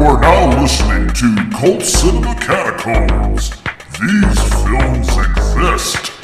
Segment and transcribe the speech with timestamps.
[0.00, 3.50] are now listening to Cult Cinema Catacombs.
[4.00, 6.17] These films exist.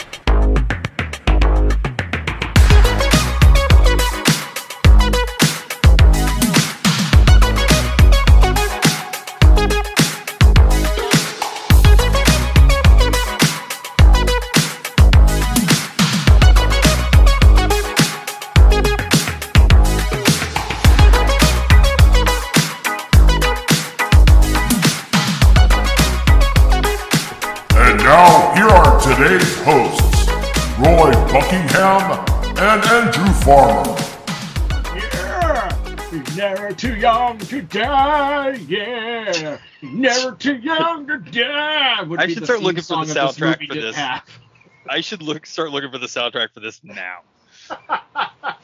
[42.15, 43.97] Would I should start looking for the soundtrack for this.
[43.97, 44.23] have.
[44.89, 47.23] I should look start looking for the soundtrack for this now.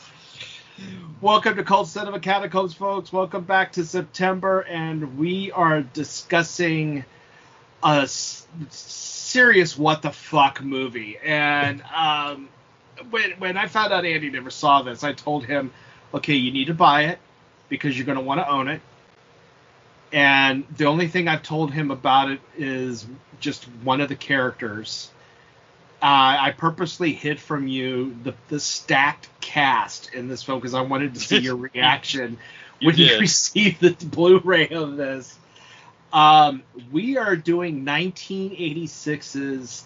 [1.20, 3.12] Welcome to Cult Cinema Catacombs, folks.
[3.12, 7.04] Welcome back to September, and we are discussing
[7.82, 11.18] a s- serious what the fuck movie.
[11.18, 12.48] And um,
[13.10, 15.72] when when I found out Andy never saw this, I told him,
[16.14, 17.18] okay, you need to buy it
[17.68, 18.80] because you're going to want to own it.
[20.12, 23.06] And the only thing I've told him about it is
[23.40, 25.10] just one of the characters.
[26.02, 30.80] Uh, I purposely hid from you the, the stacked cast in this film because I
[30.82, 32.38] wanted to see your reaction
[32.78, 33.20] You when you did.
[33.20, 35.36] receive the Blu-ray of this.
[36.12, 39.84] Um, we are doing 1986's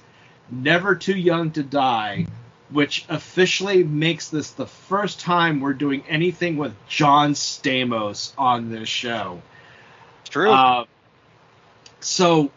[0.50, 2.26] Never Too Young to Die,
[2.70, 8.88] which officially makes this the first time we're doing anything with John Stamos on this
[8.88, 9.42] show.
[10.28, 10.52] True.
[10.52, 10.84] Uh,
[12.00, 12.50] so,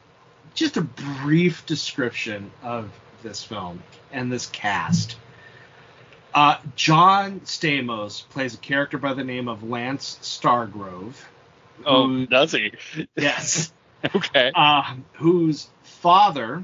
[0.57, 2.89] just a brief description of
[3.21, 5.15] this film and this cast.
[6.33, 11.13] Uh, John Stamos plays a character by the name of Lance Stargrove.
[11.85, 12.73] oh, who- does he?
[13.15, 13.71] yes,
[14.15, 14.51] okay.
[14.55, 16.63] uh, whose father,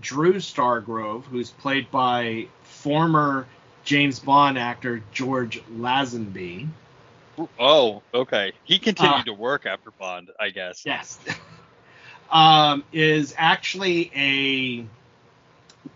[0.00, 3.46] Drew Stargrove, who's played by former
[3.84, 6.68] James Bond actor George Lazenby.
[7.58, 8.52] Oh, okay.
[8.62, 10.82] He continued Uh, to work after Bond, I guess.
[10.86, 11.18] Yes.
[12.32, 14.86] um, is actually a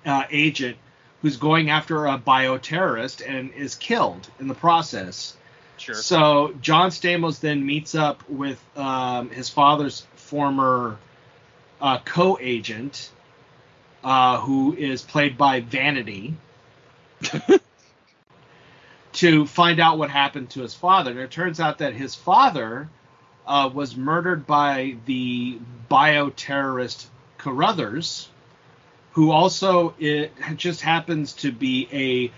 [0.08, 0.76] uh, agent
[1.22, 5.36] who's going after a bioterrorist and is killed in the process.
[5.78, 5.94] Sure.
[5.94, 10.98] So John Stamos then meets up with um, his father's former
[11.80, 13.10] uh, co-agent,
[14.04, 16.34] uh, who is played by Vanity,
[19.14, 21.10] to find out what happened to his father.
[21.12, 22.88] And it turns out that his father
[23.46, 25.58] uh, was murdered by the
[25.90, 27.06] bioterrorist
[27.38, 28.28] Carruthers,
[29.12, 32.32] who also it just happens to be a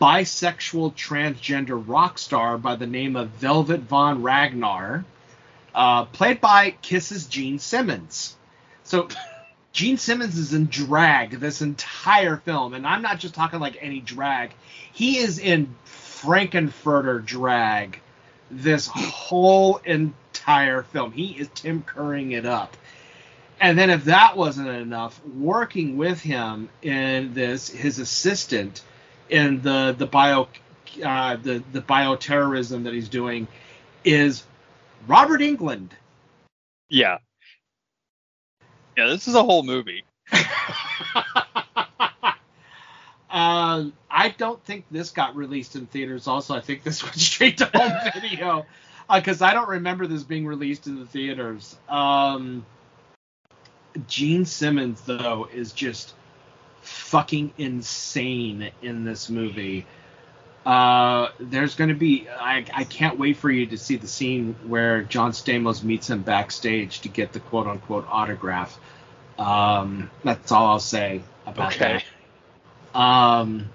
[0.00, 5.04] bisexual transgender rock star by the name of Velvet Von Ragnar,
[5.74, 8.36] uh, played by Kiss's Gene Simmons.
[8.84, 9.08] So
[9.72, 14.00] Gene Simmons is in drag this entire film, and I'm not just talking like any
[14.00, 14.50] drag.
[14.92, 18.00] He is in Frank-N-Furter drag
[18.50, 20.29] this whole entire
[20.92, 21.12] film.
[21.12, 22.76] He is Tim Currying it up.
[23.60, 28.82] And then if that wasn't enough, working with him in this, his assistant
[29.28, 30.48] in the the bio
[31.04, 33.46] uh, the the bioterrorism that he's doing
[34.02, 34.42] is
[35.06, 35.90] Robert Englund.
[36.88, 37.18] Yeah.
[38.96, 40.04] Yeah, this is a whole movie.
[43.30, 46.26] Um, I don't think this got released in theaters.
[46.26, 48.66] Also, I think this went straight to home video
[49.18, 51.76] because I don't remember this being released in the theaters.
[51.88, 52.64] Um,
[54.06, 56.14] Gene Simmons though is just
[56.82, 59.86] fucking insane in this movie.
[60.64, 64.54] Uh, there's going to be I, I can't wait for you to see the scene
[64.66, 68.78] where John Stamos meets him backstage to get the quote unquote autograph.
[69.38, 72.04] Um, that's all I'll say about Okay.
[72.92, 72.98] that.
[73.00, 73.70] Um,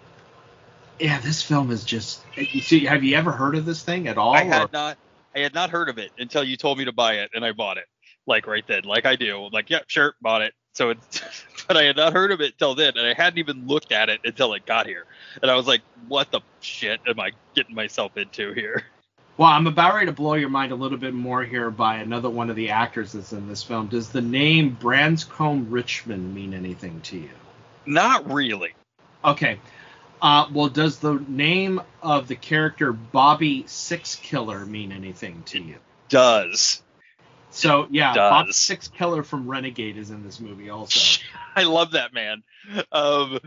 [1.00, 2.22] yeah, this film is just.
[2.38, 4.36] You see, have you ever heard of this thing at all?
[4.36, 4.98] I or- had not
[5.36, 7.52] I had not heard of it until you told me to buy it and I
[7.52, 7.86] bought it.
[8.26, 8.84] Like right then.
[8.84, 9.50] Like I do.
[9.52, 10.54] Like, yeah, sure, bought it.
[10.74, 11.22] So it's
[11.68, 14.10] but I had not heard of it till then and I hadn't even looked at
[14.10, 15.06] it until it got here.
[15.42, 18.86] And I was like, what the shit am I getting myself into here?
[19.38, 22.30] Well, I'm about ready to blow your mind a little bit more here by another
[22.30, 23.88] one of the actors that's in this film.
[23.88, 27.30] Does the name Branscombe Richmond mean anything to you?
[27.86, 28.74] Not really.
[29.26, 29.60] Okay.
[30.26, 35.76] Uh, well, does the name of the character Bobby Six Killer mean anything to you?
[36.10, 36.82] Does.
[37.52, 38.32] So yeah, Does.
[38.32, 41.22] Bobby Six Killer from Renegade is in this movie also.
[41.56, 42.42] I love that man.
[42.92, 43.38] Um,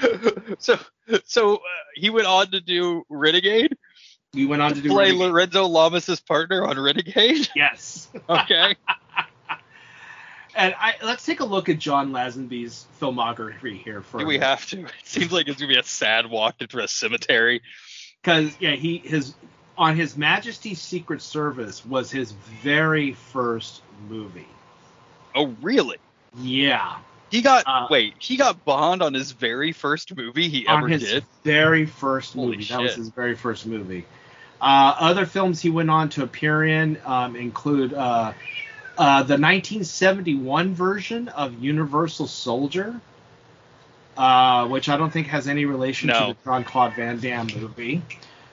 [0.60, 0.78] so
[1.24, 1.58] so uh,
[1.96, 3.76] he went on to do Renegade.
[4.32, 5.20] He went on to do Play Renegade.
[5.20, 7.48] Lorenzo Lamas' partner on Renegade.
[7.56, 8.08] Yes.
[8.28, 8.76] Okay.
[10.56, 14.64] And I, let's take a look at John Lazenby's filmography here for Do we have
[14.70, 14.80] to?
[14.84, 17.62] It seems like it's gonna be a sad walk into a cemetery.
[18.22, 19.34] because yeah he his
[19.76, 24.46] on His Majesty's Secret Service was his very first movie.
[25.34, 25.96] Oh, really?
[26.38, 26.98] Yeah,
[27.30, 28.14] He got Uh, wait.
[28.20, 31.24] He got Bond on his very first movie he on ever his did.
[31.42, 32.64] very first Holy movie.
[32.64, 34.04] That was his very first movie.
[34.60, 38.32] Uh, other films he went on to appear in um, include uh,
[38.96, 43.00] uh, the 1971 version of Universal Soldier,
[44.16, 46.28] uh, which I don't think has any relation No.
[46.28, 48.02] to the Jean Claude Van Damme movie.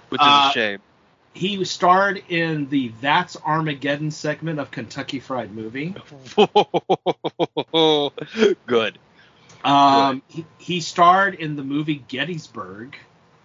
[0.10, 0.80] Which is Uh, a shame.
[1.34, 5.96] He starred in the That's Armageddon segment of Kentucky Fried Movie.
[8.66, 8.98] Good.
[9.64, 12.96] Um, he, he starred in the movie Gettysburg,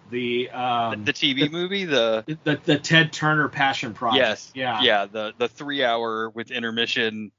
[0.09, 4.27] the um, the TV movie, the the, the Ted Turner Passion Project.
[4.29, 4.81] yes, Yeah.
[4.81, 7.31] yeah, the the three hour with intermission.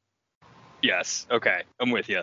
[0.82, 2.22] Yes, okay, I'm with you.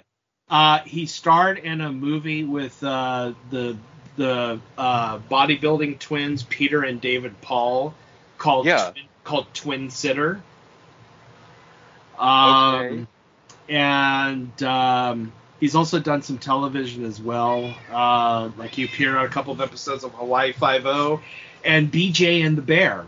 [0.49, 3.77] Uh, he starred in a movie with uh, the
[4.15, 7.93] the uh, bodybuilding twins Peter and David Paul
[8.37, 8.91] called Yeah.
[9.23, 10.41] called Twin Sitter.
[12.17, 13.07] Um, Okay.
[13.67, 17.73] and um, he's also done some television as well.
[17.91, 21.21] Uh, like he appeared on a couple of episodes of Hawaii Five O
[21.63, 23.05] and BJ and the Bear.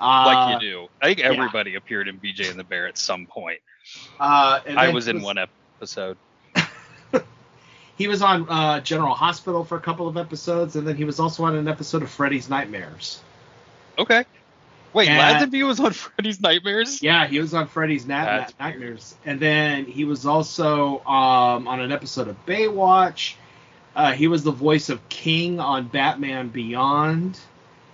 [0.00, 0.88] Uh, Like you do.
[1.00, 1.26] I think yeah.
[1.26, 3.60] everybody appeared in BJ and the Bear at some point.
[4.18, 6.16] Uh, and I was in one episode.
[8.00, 11.20] He was on uh, General Hospital for a couple of episodes, and then he was
[11.20, 13.20] also on an episode of Freddy's Nightmares.
[13.98, 14.24] Okay.
[14.92, 17.02] Wait, And- Lazenby was on Freddy's Nightmares?
[17.02, 21.92] Yeah, he was on Freddy's Na- Nightmares, and then he was also um, on an
[21.92, 23.34] episode of Baywatch.
[23.94, 27.38] Uh, he was the voice of King on Batman Beyond,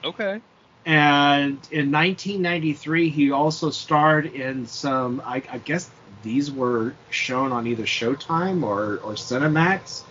[0.05, 0.41] Okay.
[0.85, 5.23] and in 1993 he also starred in some.
[5.25, 5.91] I, I guess
[6.23, 10.03] these were shown on either Showtime or or Cinemax,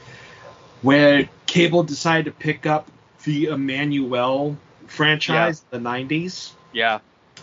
[0.82, 2.90] where Cable decided to pick up
[3.24, 4.56] the Emmanuelle
[4.88, 6.52] franchise, in the 90s.
[6.76, 7.00] Yeah.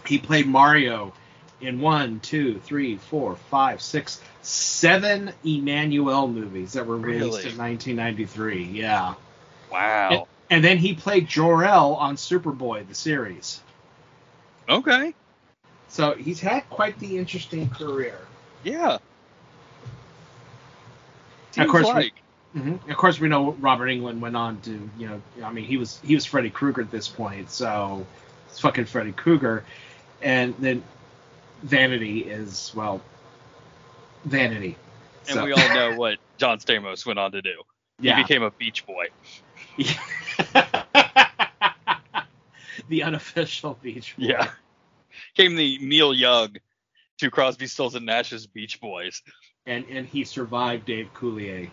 [0.06, 1.12] He played Mario
[1.62, 7.50] in one, two, three, four, five, six, seven Emmanuelle movies that were released Really?
[7.52, 8.64] in 1993.
[8.64, 9.14] Yeah.
[9.70, 10.28] Wow.
[10.50, 13.60] And then he played Jor-El on Superboy, the series.
[14.68, 15.14] Okay.
[15.88, 18.18] So he's had quite the interesting career.
[18.64, 18.98] Yeah.
[21.56, 22.12] Of course, we- like.
[22.52, 25.76] hmm Of course, we know Robert Englund went on to, you know, I mean, he
[25.78, 28.06] was he was Freddy Krueger at this point, so
[28.52, 29.64] it's fucking Freddy Krueger,
[30.20, 30.84] and then
[31.62, 33.00] Vanity is well,
[34.26, 34.76] Vanity.
[35.26, 37.62] and So- we all know what John Stamos went on to do.
[38.00, 38.20] He yeah.
[38.22, 39.06] became a Beach Boy.
[42.88, 44.26] the unofficial Beach Boy.
[44.26, 44.50] Yeah.
[45.36, 46.56] Came the Neil Young
[47.18, 49.22] to Crosby, Stills and Nash's Beach Boys.
[49.66, 51.70] and and he survived Dave Coulier.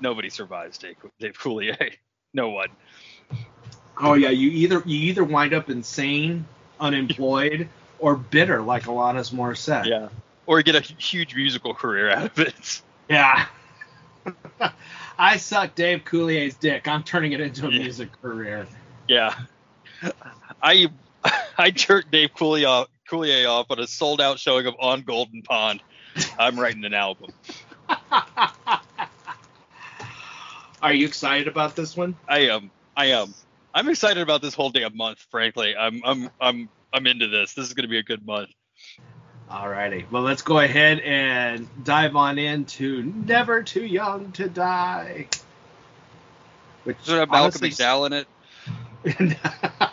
[0.00, 1.92] Nobody survives Dave, Dave Coulier.
[2.34, 2.68] No one.
[3.98, 6.44] Oh yeah, you either you either wind up insane,
[6.80, 9.86] unemployed, or bitter like Alanis Morissette.
[9.86, 10.08] Yeah.
[10.46, 12.82] Or get a huge musical career out of it.
[13.08, 13.46] Yeah.
[15.18, 16.86] I suck Dave Coulier's dick.
[16.86, 17.78] I'm turning it into a Yeah.
[17.78, 18.66] music career.
[19.08, 19.34] Yeah.
[20.62, 20.88] I
[21.58, 25.42] I jerked Dave Coulier off, Coulier off on a sold out showing of On Golden
[25.42, 25.82] Pond.
[26.38, 27.30] I'm writing an album.
[30.82, 32.14] Are you excited about this one?
[32.28, 32.70] I am.
[32.96, 33.34] I am.
[33.76, 35.76] I'm excited about this whole damn month, frankly.
[35.78, 37.52] I'm I'm I'm I'm into this.
[37.52, 38.48] This is gonna be a good month.
[39.50, 40.10] Alrighty.
[40.10, 45.28] Well, let's go ahead and dive on into Never Too Young to Die.
[46.84, 48.26] Which it have Malcolm McDowell in it?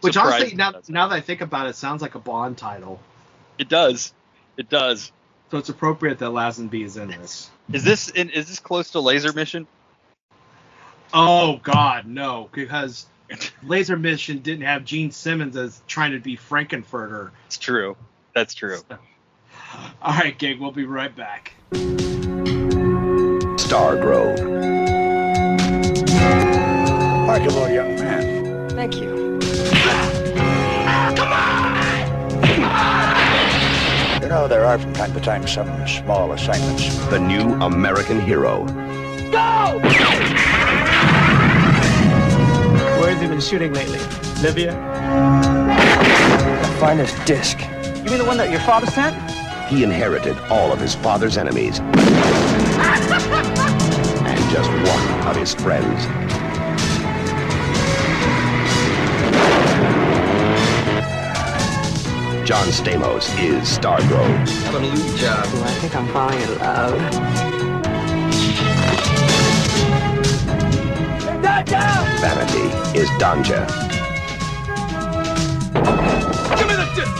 [0.00, 2.98] Which honestly, now, now that I think about it, sounds like a Bond title.
[3.58, 4.14] It does.
[4.56, 5.12] It does.
[5.50, 7.50] So it's appropriate that Lazenby is in this.
[7.74, 9.66] Is this in, is this close to Laser Mission?
[11.12, 13.06] Oh God, no, because
[13.62, 17.30] Laser Mission didn't have Gene Simmons as trying to be Frank-N-Furter.
[17.46, 17.96] It's true.
[18.34, 18.78] That's true.
[20.00, 21.52] All right, Gig, we'll be right back.
[23.58, 24.38] Stargrove.
[27.26, 28.70] Welcome, old young man.
[28.70, 29.38] Thank you.
[31.14, 31.76] Come on!
[34.22, 36.96] You know, there are from time to time some small assignments.
[37.08, 38.64] The new American hero.
[38.64, 40.17] Where
[43.18, 43.98] have you been shooting lately?
[44.42, 44.70] Libya?
[46.62, 47.58] The finest disc.
[47.58, 49.16] You mean the one that your father sent?
[49.68, 51.80] He inherited all of his father's enemies.
[51.80, 51.90] and
[54.52, 56.04] just one of his friends.
[62.48, 64.48] John Stamos is Stargrove.
[64.62, 65.44] Having a loot job.
[65.44, 67.57] Ooh, I think I'm falling in love.
[71.66, 73.66] Vanity is danger.
[76.56, 77.16] Give me the disc!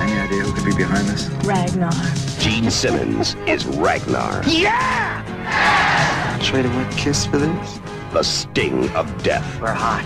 [0.00, 1.28] Any idea who could be behind this?
[1.46, 1.92] Ragnar.
[2.38, 4.42] Gene Simmons is Ragnar.
[4.46, 5.22] Yeah!
[6.42, 7.80] Trade a wet kiss for this?
[8.12, 9.60] The sting of death.
[9.62, 10.04] We're hot.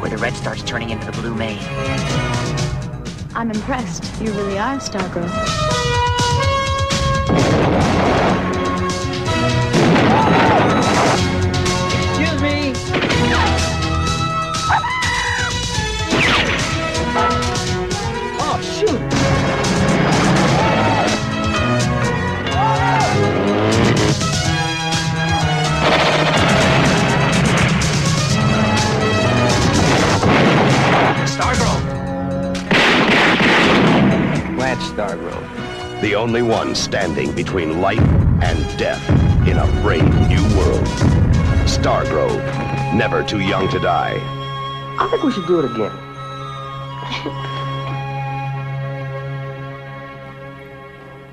[0.00, 1.60] Where the red starts turning into the blue main.
[3.36, 4.20] I'm impressed.
[4.20, 6.01] You really are Stargrove.
[31.32, 31.80] Stargirl!
[34.54, 36.02] Glad Stargrove.
[36.02, 37.98] The only one standing between life
[38.42, 39.02] and death
[39.48, 40.84] in a brave new world.
[41.64, 42.36] Stargrove,
[42.94, 44.20] never too young to die.
[45.00, 45.90] I think we should do it again.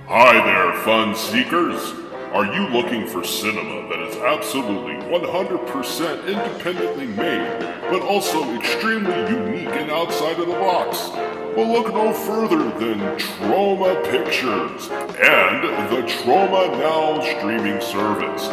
[0.08, 1.94] Hi there, fun seekers.
[2.32, 7.60] Are you looking for cinema that is absolutely 100% independently made,
[7.90, 11.10] but also extremely unique and outside of the box?
[11.56, 18.48] Well, look no further than Troma Pictures and the Troma Now streaming service.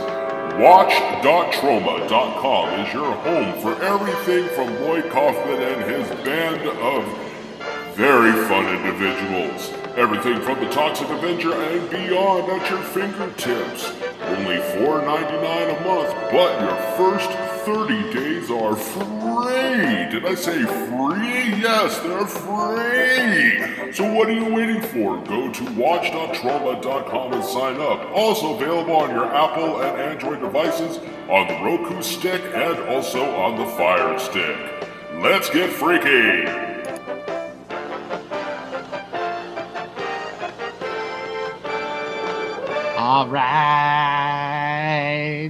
[0.59, 7.05] Watch.troma.com is your home for everything from Lloyd Kaufman and his band of
[7.95, 9.73] very fun individuals.
[9.97, 13.93] Everything from the Toxic Avenger and beyond at your fingertips.
[14.27, 17.31] Only $4.99 a month, but your first
[17.65, 20.11] 30 days are free.
[20.11, 21.61] Did I say free?
[21.61, 23.93] Yes, they're free.
[23.93, 25.17] So what are you waiting for?
[25.25, 28.11] Go to watch.troma.com and sign up.
[28.13, 33.57] Also available on your Apple and Android devices, on the Roku stick, and also on
[33.57, 34.57] the Fire Stick.
[35.23, 36.76] Let's get freaky!
[43.07, 44.69] All right,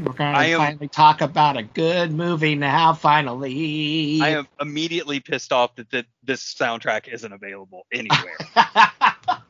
[0.04, 2.92] we're gonna I am- finally talk about a good movie now.
[2.92, 8.36] Finally, I am immediately pissed off that, that this soundtrack isn't available anywhere.
[8.54, 9.40] that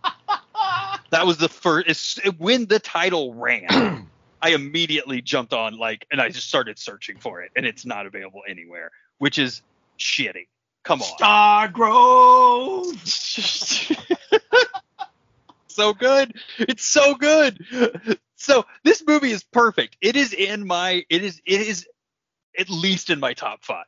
[1.25, 4.09] was the first when the title ran.
[4.41, 8.07] I immediately jumped on like and I just started searching for it and it's not
[8.07, 9.63] available anywhere, which is
[9.99, 10.47] shitty.
[10.85, 11.09] Come on.
[11.73, 12.87] Stargrove.
[15.77, 16.35] so good.
[16.59, 17.65] It's so good.
[18.35, 19.97] So this movie is perfect.
[20.01, 21.87] It is in my it is it is
[22.59, 23.85] at least in my top 5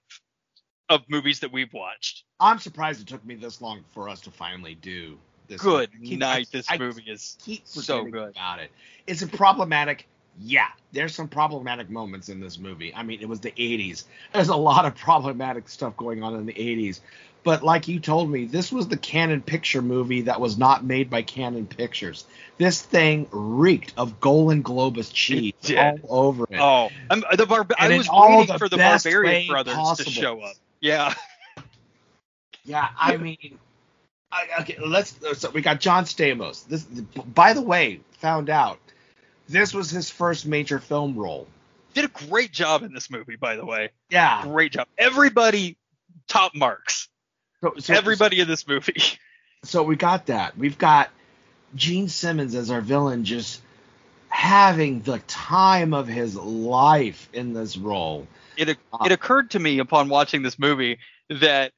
[0.88, 2.24] of movies that we've watched.
[2.40, 5.18] I'm surprised it took me this long for us to finally do
[5.48, 5.60] this.
[5.60, 5.90] Good.
[6.10, 6.48] I night.
[6.52, 8.30] I- This I movie is so good.
[8.30, 8.70] about it.
[9.06, 10.06] Is it problematic?
[10.40, 12.94] Yeah, there's some problematic moments in this movie.
[12.94, 14.04] I mean, it was the 80s.
[14.32, 17.00] There's a lot of problematic stuff going on in the 80s.
[17.44, 21.08] But like you told me, this was the Canon Picture movie that was not made
[21.08, 22.24] by Canon Pictures.
[22.58, 26.58] This thing reeked of Golan Globus cheese all over it.
[26.60, 30.10] Oh, I'm, the bar- I And was waiting the for the Barbarian brothers possible.
[30.12, 30.56] to show up.
[30.80, 31.14] Yeah.
[32.64, 33.58] Yeah, I mean,
[34.30, 35.14] I, okay, let's.
[35.38, 36.66] So we got John Stamos.
[36.66, 38.78] This, by the way, found out
[39.48, 41.46] this was his first major film role.
[41.94, 43.90] Did a great job in this movie, by the way.
[44.10, 44.86] Yeah, Great job.
[44.96, 45.76] Everybody
[46.28, 47.08] top marks.
[47.62, 49.00] so, so, Everybody in this movie.
[49.64, 50.56] So we got that.
[50.56, 51.10] We've got
[51.74, 53.60] Gene Simmons as our villain, just
[54.28, 58.28] having the time of his life in this role.
[58.56, 61.72] It Uh, it occurred to me upon watching this movie that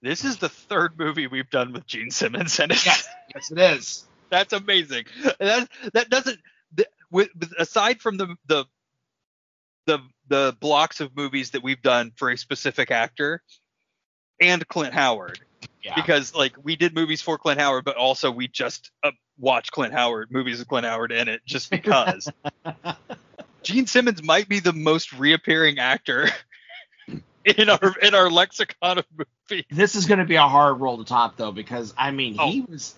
[0.00, 3.58] this is the third movie we've done with Gene Simmons, and it's, Yes, yes, it
[3.58, 4.04] is.
[4.30, 5.04] that's amazing.
[5.38, 6.40] That that doesn't
[7.10, 8.64] with, with aside from the the
[9.86, 9.98] the
[10.28, 13.42] the blocks of movies that we've done for a specific actor
[14.40, 15.40] and Clint Howard
[15.82, 15.94] Yeah.
[15.94, 19.92] because like we did movies for Clint Howard, but also we just uh, watched Clint
[19.94, 22.28] Howard movies with Clint Howard in it just because.
[23.62, 26.28] Gene Simmons might be the most reappearing actor
[27.44, 29.04] in our in our lexicon of
[29.50, 29.64] movies.
[29.70, 32.60] this is going to be a hard role to top though because I mean he
[32.60, 32.94] was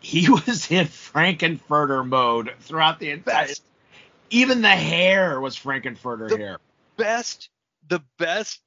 [0.00, 3.46] he was in Frank-N-Furter mode throughout the entire.
[3.46, 3.62] Best.
[4.30, 6.58] Even the hair was Frank-N-Furter The- hair.
[6.96, 7.48] Best,
[7.88, 8.60] the best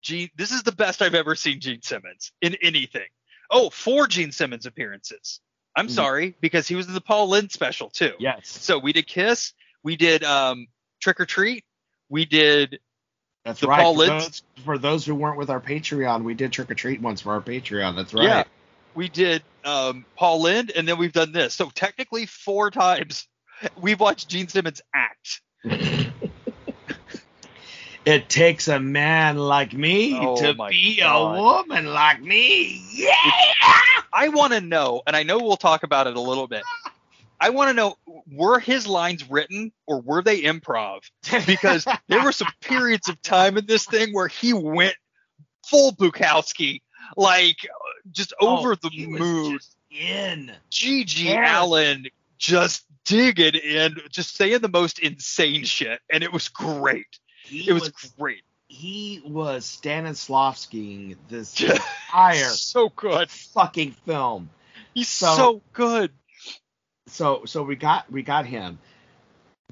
[0.00, 0.30] Gene.
[0.36, 3.06] This is the best I've ever seen Gene Simmons in anything.
[3.50, 5.40] Oh, four Gene Simmons appearances.
[5.76, 5.90] I'm Mhm.
[5.90, 8.12] sorry because he was in the Paul Lynde special too.
[8.18, 8.48] Yes.
[8.48, 10.66] So we did Kiss, we did um,
[11.00, 11.64] Trick or Treat,
[12.08, 12.80] we did
[13.44, 13.80] That's the right.
[13.82, 17.00] Paul for, those, for those who weren't with our Patreon, we did trick or treat
[17.02, 17.96] once for our Patreon.
[17.96, 18.24] That's right.
[18.24, 18.44] Yeah.
[18.98, 21.54] We did um, Paul Lynde, and then we've done this.
[21.54, 23.28] So technically, four times
[23.80, 25.40] we've watched Gene Simmons act.
[28.04, 31.36] It takes a man like me Oh to be God.
[31.36, 32.80] a woman like me.
[32.90, 33.12] Yeah.
[34.10, 36.62] I want to know, and I know we'll talk about it a little bit.
[37.38, 37.98] I want to know
[38.32, 41.00] were his lines written or were they improv?
[41.46, 44.94] Because there were some periods of time in this thing where he went
[45.66, 46.80] full Bukowski,
[47.14, 47.58] like
[48.12, 49.52] just oh, over the Oh, he was moon.
[49.58, 50.52] just in.
[50.70, 51.62] GG Yeah.
[51.64, 52.06] Allin
[52.38, 57.18] just digging in, just saying the most insane shit, and it was great.
[57.44, 58.42] He It was, was great.
[58.68, 63.30] he was Stanislavskiing this entire so good.
[63.30, 64.50] fucking film.
[64.94, 66.12] He's So- so, good.
[67.06, 68.78] So so we got we got him.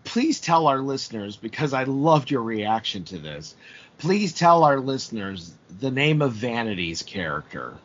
[0.05, 3.55] Please tell our listeners because I loved your reaction to this.
[3.99, 7.77] Please tell our listeners the name of Vanity's character.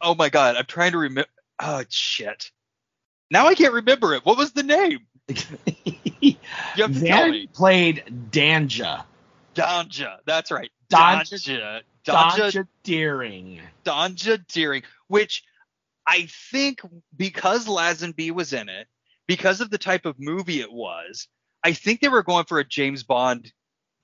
[0.00, 1.28] Oh my god, I'm trying to remember.
[1.58, 2.50] Oh shit.
[3.30, 4.24] Now I can't remember it.
[4.24, 5.00] What was the name?
[6.76, 7.46] You have to tell me.
[7.46, 9.04] played Danja.
[9.54, 10.18] Danja.
[10.26, 10.70] That's right.
[10.92, 11.80] Danja- Danja.
[12.04, 12.40] Danja.
[12.52, 13.60] Danja Deering.
[13.84, 15.44] Danja Deering, which
[16.06, 16.80] I think
[17.16, 18.86] because Lazenby was in it,
[19.26, 21.28] because of the type of movie it was,
[21.64, 23.52] I think they were going for a James Bond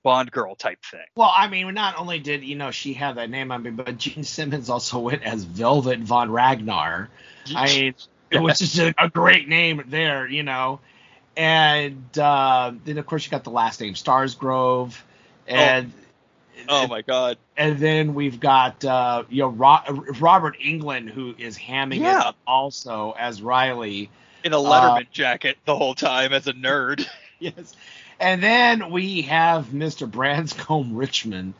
[0.07, 1.03] Bond girl type thing.
[1.17, 3.97] Well, I mean, not only did you know she have that name, I mean, but
[3.97, 7.09] Gene Simmons also went as Velvet von Ragnar.
[7.53, 7.67] I
[8.31, 10.79] mean, which is a, a great name there, you know.
[11.35, 14.97] And uh, then of course you got the last name Starsgrove,
[15.45, 15.91] and
[16.69, 17.37] Oh my god.
[17.57, 22.19] and then we've got uh, you know Ro- Robert Englund who is hamming it Yeah.
[22.19, 24.09] up also as Riley.
[24.45, 27.05] In a Letterman jacket the whole time as a nerd.
[27.39, 27.75] Yes.
[28.19, 30.09] And then we have Mr.
[30.09, 31.53] Branscombe Richmond,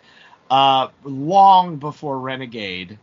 [0.50, 2.98] uh, long before Renegade.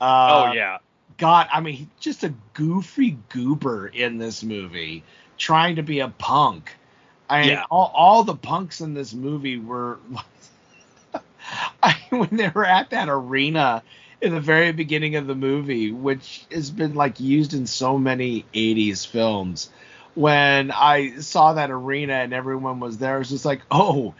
[0.00, 0.78] Uh, oh yeah.
[1.16, 5.02] God, I mean, just a goofy goober in this movie,
[5.36, 6.74] trying to be a punk.
[7.28, 7.64] I mean, Yeah.
[7.70, 9.98] all, all the punks in this movie were.
[11.82, 13.82] I, when they were at that arena
[14.20, 18.44] in the very beginning of the movie, which has been like used in so many
[18.52, 19.70] 80s films,
[20.18, 24.14] when I saw that arena and everyone was there, it was just like, oh,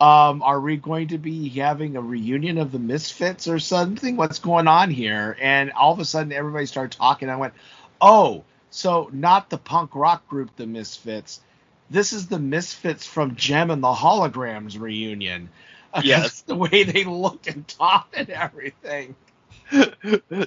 [0.00, 4.16] um, are we going to be having a reunion of the Misfits or something?
[4.16, 5.36] What's going on here?
[5.40, 7.30] And all of a sudden, everybody started talking.
[7.30, 7.54] I went,
[8.00, 11.40] oh, so not the punk rock group, the Misfits.
[11.88, 15.50] This is the Misfits from Jem and the Holograms reunion.
[16.02, 16.40] Yes.
[16.40, 19.14] the way they looked and talked and everything.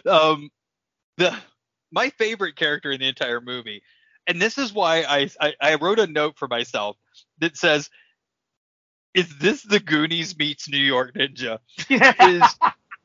[0.06, 0.52] um,
[1.16, 1.34] the
[1.90, 3.82] my favorite character in the entire movie,
[4.28, 6.98] and this is why I, I I wrote a note for myself
[7.40, 7.90] that says,
[9.14, 11.60] "Is this the Goonies meets New York Ninja?"
[11.90, 12.58] Is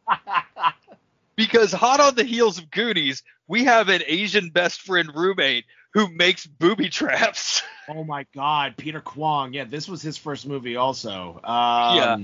[1.37, 6.09] because hot on the heels of Goonies, we have an Asian best friend roommate who
[6.09, 7.63] makes booby traps.
[7.89, 9.53] Oh my God, Peter Kwong.
[9.53, 11.41] Yeah, this was his first movie also.
[11.43, 12.17] Um, Yeah.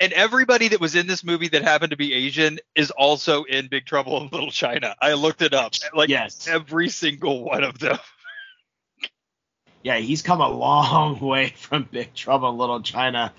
[0.00, 3.68] and everybody that was in this movie that happened to be Asian is also in
[3.68, 4.96] Big Trouble in Little China.
[5.00, 5.74] I looked it up.
[5.94, 6.48] Like Yes.
[6.48, 7.98] every single one of them.
[9.86, 13.32] Yeah, he's come a long way from Big Trouble in Little China.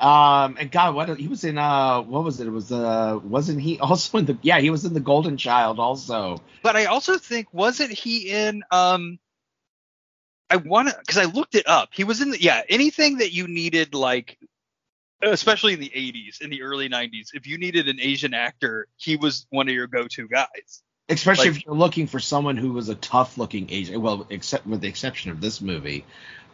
[0.00, 1.58] Um, and God, what he was in?
[1.58, 2.48] Uh, what was it?
[2.48, 4.36] It was uh, wasn't he also in the?
[4.42, 6.38] Yeah, he was in the Golden Child also.
[6.60, 9.20] But I also think wasn't he in um
[10.50, 11.90] I want to because I looked it up.
[11.92, 14.40] He was in the yeah anything that you needed like
[15.22, 19.14] especially in the 80s in the early 90s if you needed an Asian actor he
[19.14, 20.82] was one of your go-to guys.
[21.08, 24.00] Especially Like- if you're looking for someone who was a tough-looking Asian.
[24.00, 26.04] Well, except with the exception of this movie.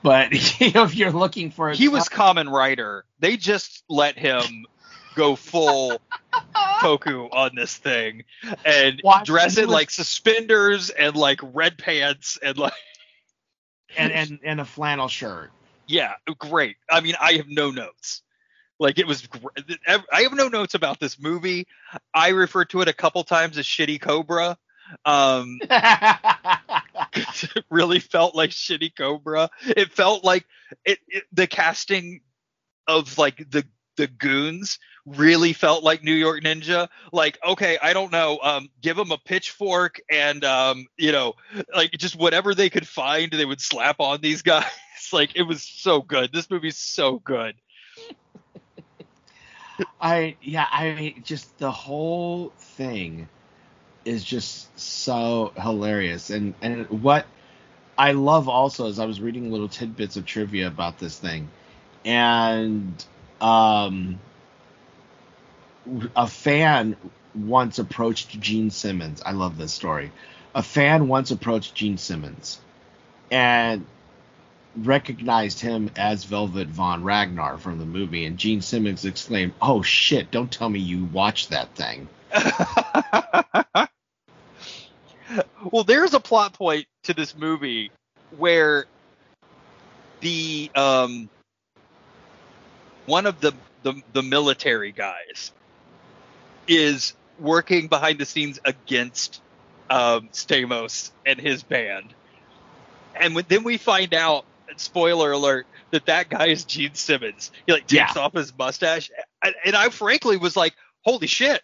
[0.02, 3.04] But you know, if you're looking for a He was common writer.
[3.20, 4.66] They just let him
[5.14, 6.00] go full
[6.80, 8.22] Koku on this thing
[8.64, 12.72] and Watch, dress in was- like suspenders and like red pants and like
[13.98, 15.50] and, and and a flannel shirt.
[15.86, 16.76] Yeah, great.
[16.90, 18.22] I mean, I have no notes.
[18.78, 19.28] Like it was,
[19.86, 21.66] I have no notes about this movie.
[22.14, 24.56] I refer to it a couple times as Shitty Cobra.
[25.04, 25.58] Um,
[27.14, 29.50] it really felt like Shitty Cobra.
[29.66, 30.44] It felt like
[30.84, 32.20] it, it the casting
[32.86, 33.64] of like the
[33.96, 36.88] the goons really felt like New York Ninja.
[37.12, 41.34] Like, okay, I don't know, um, give them a pitchfork and um, you know,
[41.74, 44.64] like just whatever they could find, they would slap on these guys.
[45.12, 46.32] like, it was so good.
[46.32, 47.54] This movie's so good.
[50.00, 53.28] I yeah, I mean just the whole thing
[54.04, 57.26] is just so hilarious and and what
[57.96, 61.48] I love also is I was reading little tidbits of trivia about this thing
[62.04, 63.04] and
[63.40, 64.18] um
[66.16, 66.96] a fan
[67.34, 69.22] once approached Gene Simmons.
[69.24, 70.12] I love this story.
[70.54, 72.58] A fan once approached Gene Simmons
[73.30, 73.84] and
[74.76, 80.30] recognized him as Velvet Von Ragnar from the movie, and Gene Simmons exclaimed, "Oh shit!
[80.30, 82.08] Don't tell me you watched that thing."
[85.72, 87.90] well, there's a plot point to this movie
[88.36, 88.86] where
[90.20, 91.28] the um
[93.06, 93.52] one of the
[93.82, 95.52] the, the military guys
[96.66, 99.40] is working behind the scenes against
[99.88, 102.12] um, Stamos and his band,
[103.14, 104.44] and then we find out,
[104.76, 107.50] spoiler alert, that that guy is Gene Simmons.
[107.66, 108.22] He like takes Yeah.
[108.22, 109.10] off his mustache,
[109.42, 111.62] and, and I frankly was like, "Holy shit!"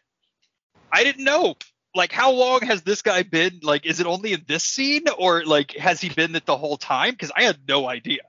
[0.93, 1.57] I didn't know.
[1.95, 3.61] Like, how long has this guy been?
[3.63, 6.77] Like, is it only in this scene, or like has he been it the whole
[6.77, 7.13] time?
[7.13, 8.23] Because I had no idea.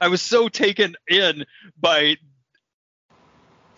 [0.00, 1.44] I was so taken in
[1.78, 2.16] by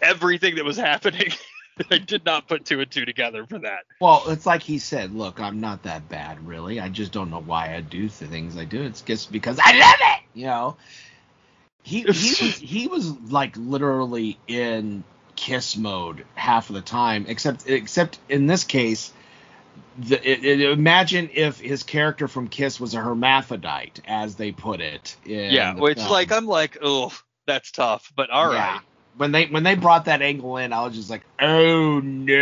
[0.01, 1.33] everything that was happening.
[1.91, 3.81] I did not put two and two together for that.
[4.01, 6.81] Well, it's like he said, "Look, I'm not that bad, really.
[6.81, 8.83] I just don't know why I do the things I do.
[8.83, 10.77] It's just because I love it." You know,
[11.83, 12.07] he he
[12.45, 15.05] was he was like literally in
[15.37, 19.13] kiss mode half of the time, except except in this case.
[19.99, 24.81] The, it, it- imagine if his character from Kiss was a hermaphrodite, as they put
[24.81, 25.17] it.
[25.25, 27.13] yeah, which like I'm like, oh,
[27.47, 28.81] that's tough, but all right.
[29.17, 32.35] When they when they brought that angle in, I was just like, oh no.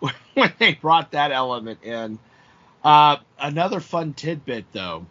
[0.34, 2.18] when they brought that element in.
[2.84, 5.06] Uh, another fun tidbit though,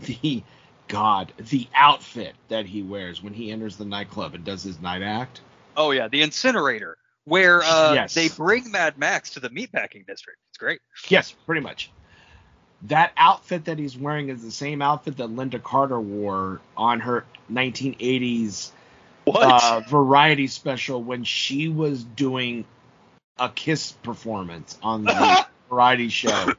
[0.00, 0.42] the
[0.88, 5.02] God, the outfit that he wears when he enters the nightclub and does his night
[5.02, 5.40] act.
[5.76, 8.14] Oh yeah, the incinerator where uh, Yes.
[8.14, 10.38] they bring Mad Max to the meatpacking district.
[10.50, 10.80] It's great.
[11.08, 11.90] Yes, pretty much.
[12.88, 17.24] That outfit that he's wearing is the same outfit that Lynda Carter wore on her
[17.50, 18.72] 1980s
[19.24, 19.62] What?
[19.62, 22.64] uh, variety special when she was doing
[23.38, 26.52] a Kiss performance on the variety show.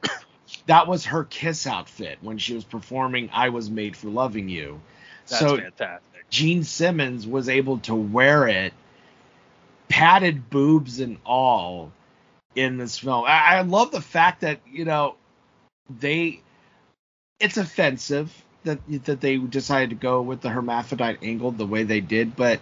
[0.66, 4.80] That was her Kiss outfit when she was performing "I Was Made for Loving You."
[5.26, 6.24] That's so fantastic.
[6.30, 8.72] Gene Simmons was able to wear it,
[9.88, 11.92] padded boobs and all,
[12.54, 13.24] in this film.
[13.26, 15.16] I, I love the fact that you know
[15.88, 16.40] they.
[17.40, 18.32] It's offensive
[18.64, 22.60] that that they decided to go with the hermaphrodite angle the way they did, but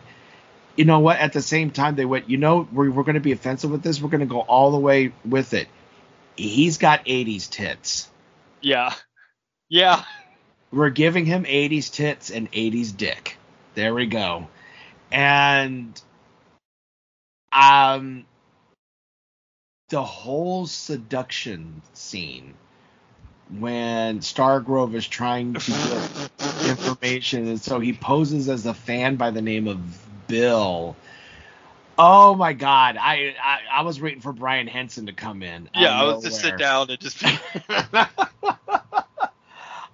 [0.77, 1.19] you know what?
[1.19, 2.31] At the same time, they went.
[2.31, 4.01] You know, we're we're going to be offensive with this.
[4.01, 5.69] We're going to go all the way with it.
[6.37, 8.11] He's got 80s tits.
[8.61, 8.95] Yeah,
[9.69, 10.05] yeah.
[10.71, 13.37] We're giving him 80s tits and 80s dick.
[13.75, 14.49] There we go.
[15.11, 16.01] And
[17.53, 18.25] um
[19.91, 22.55] the whole seduction scene
[23.59, 25.61] when Stargrove is trying to
[26.39, 29.79] get information and so he poses as a fan by the name of
[30.27, 30.97] Bill.
[31.99, 35.69] Oh my god, I I, I was waiting for Brian Henson to come in.
[35.75, 37.23] Yeah, I was just sit down and just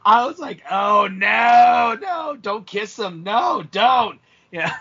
[0.04, 3.24] I was like, oh no, no, don't kiss him.
[3.24, 4.20] No, don't.
[4.50, 4.74] Yeah.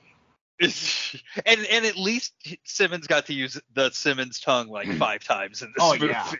[0.60, 5.72] and and at least Simmons got to use the Simmons tongue like five times in
[5.74, 6.06] this Oh, movie.
[6.08, 6.30] yeah.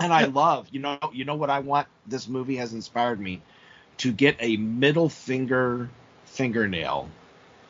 [0.00, 3.40] And I love, you know, you know what I want this movie has inspired me
[3.98, 5.88] to get a middle finger
[6.24, 7.08] fingernail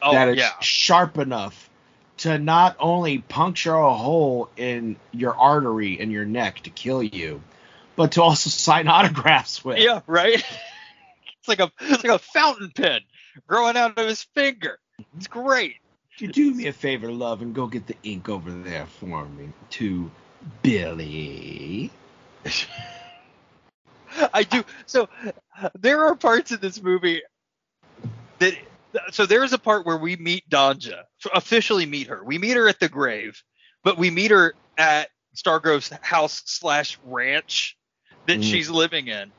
[0.05, 0.53] Oh that is yeah.
[0.61, 1.71] sharp enough
[2.19, 7.43] to not only puncture a hole in your artery in your neck to kill you,
[7.97, 9.79] but to also sign autographs with.
[9.79, 10.45] Yeah, right.
[11.41, 13.03] It's like a it's like a fountain pen
[13.47, 14.79] growing out of his finger.
[15.15, 15.77] It's great.
[16.19, 19.27] Could you do me a favor, love, and go get the ink over there for
[19.27, 20.11] me to
[20.63, 21.91] Billy?
[24.33, 24.65] I do.
[24.87, 25.09] So
[25.79, 27.23] there are parts in this movie
[28.39, 28.55] that.
[29.11, 31.03] So there is a part where we meet Danja,
[31.35, 32.23] officially meet her.
[32.23, 33.43] We meet her at the grave,
[33.83, 37.77] but we meet her at Stargrove's house slash ranch
[38.27, 38.45] that Mm.
[38.45, 39.33] she's living in.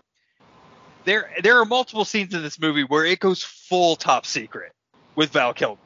[1.06, 4.74] There, there are multiple scenes in this movie where it goes full top secret
[5.16, 5.80] with Val Kilmer.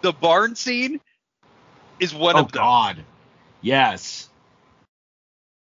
[0.00, 1.00] The barn scene
[2.00, 2.62] is one oh of them.
[2.62, 3.04] God,
[3.60, 4.28] yes.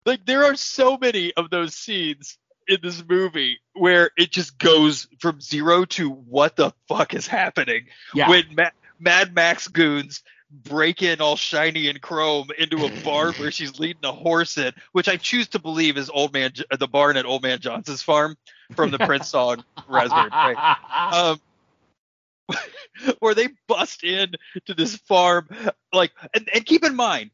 [0.05, 2.37] Like there are so many of those scenes
[2.67, 7.87] in this movie where it just goes from zero to what the fuck is happening
[8.13, 8.29] Yeah.
[8.29, 13.51] when Ma- Mad Max goons break in all shiny and chrome into a barn where
[13.51, 17.17] she's leading a horse in, which I choose to believe is old man the barn
[17.17, 18.37] at Old Man Johnson's farm
[18.75, 20.57] from the Prince song Raspberry Beret.
[21.13, 21.41] Um,
[23.19, 24.33] where they bust in
[24.65, 25.47] to this farm,
[25.93, 27.31] like, and, and keep in mind,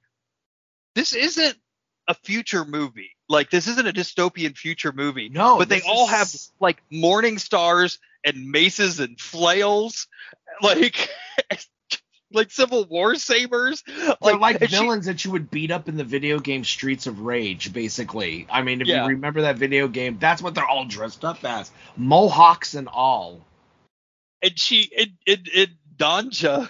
[0.96, 1.58] this isn't
[2.08, 3.12] a future movie.
[3.30, 5.30] Like, this isn't a dystopian future movie.
[5.30, 10.08] No, but they all is- have like morning stars and maces and flails.
[10.62, 11.10] Like,
[12.34, 13.84] like Civil War sabers.
[14.24, 17.06] They're like and she- villains that you would beat up in the video game Streets
[17.06, 18.48] of Rage, basically.
[18.50, 19.04] I mean, if Yeah.
[19.04, 21.72] you remember that video game, that's what they're all dressed up as.
[21.96, 23.46] Mohawks and all.
[24.42, 26.70] and she it, it, and Danja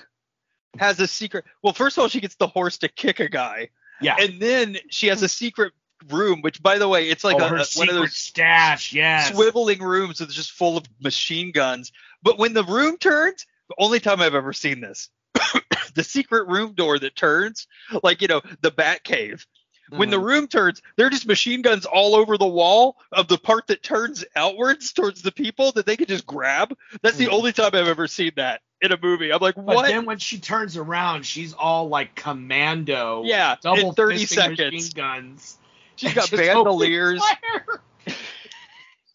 [0.78, 1.46] has a secret.
[1.64, 3.70] Well, first of all, she gets the horse to kick a guy,
[4.02, 4.16] Yeah.
[4.20, 5.74] and then she has a secret
[6.10, 9.32] room, which, by the way, it's like oh, a, a- one of those stash, yes.
[9.32, 11.92] swiveling rooms that's just full of machine guns.
[12.22, 15.10] But when the room turns, the only time I've ever seen this,
[15.96, 17.68] the secret room door that turns,
[18.04, 19.46] like you know, the Bat Cave.
[19.90, 20.26] When the Mhm.
[20.26, 23.82] room turns, there are just machine guns all over the wall of the part that
[23.84, 26.76] turns outwards towards the people that they can just grab.
[27.02, 27.32] That's the Mhm.
[27.34, 29.32] only time I've ever seen that in a movie.
[29.32, 29.88] I'm like, But what?
[29.88, 33.24] then when she turns around, she's all like commando.
[33.26, 34.60] Yeah, in double 30 seconds.
[34.60, 35.58] machine guns.
[35.96, 37.22] She's got bandoliers.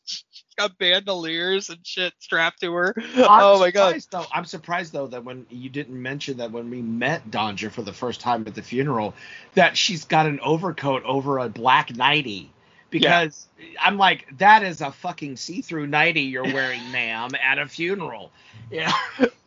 [0.04, 0.24] She's
[0.56, 2.94] got bandoliers and shit strapped to her.
[2.96, 3.98] I'm oh my god.
[4.10, 7.82] Though, I'm surprised though that when you didn't mention that when we met Danja for
[7.82, 9.14] the first time at the funeral,
[9.54, 12.50] that she's got an overcoat over a black nightie.
[12.90, 13.46] Because
[13.80, 18.30] I'm like, that is a fucking see-through nightie you're wearing, ma'am, at a funeral.
[18.70, 18.92] Yeah.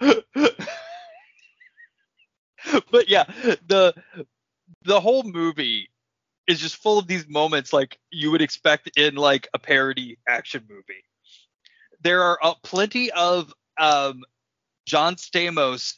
[2.90, 3.24] but yeah,
[3.66, 3.94] the
[4.84, 5.88] the whole movie
[6.46, 10.64] is just full of these moments like you would expect in like a parody action
[10.68, 11.04] movie.
[12.02, 14.22] There are uh, plenty of um,
[14.86, 15.94] John Stamos,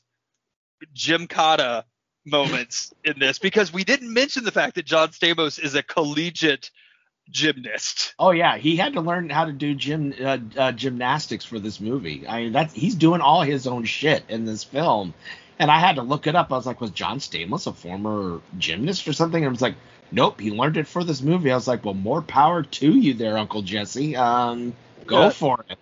[0.94, 1.84] Gymkata
[2.24, 6.70] moments in this because we didn't mention the fact that John Stamos is a collegiate
[7.30, 8.14] gymnast.
[8.18, 11.80] Oh yeah, he had to learn how to do gym uh, uh, gymnastics for this
[11.80, 12.26] movie.
[12.26, 15.14] I mean, that's he's doing all his own shit in this film,
[15.58, 16.52] and I had to look it up.
[16.52, 19.42] I was like, was John Stamos a former gymnast or something?
[19.42, 19.76] And I was like,
[20.10, 21.50] nope, he learned it for this movie.
[21.50, 24.16] I was like, well, more power to you there, Uncle Jesse.
[24.16, 24.74] Um,
[25.06, 25.30] go Yeah.
[25.30, 25.78] for it.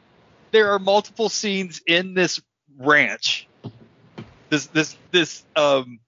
[0.52, 2.40] there are multiple scenes in this
[2.78, 3.48] ranch.
[4.48, 6.00] This this this um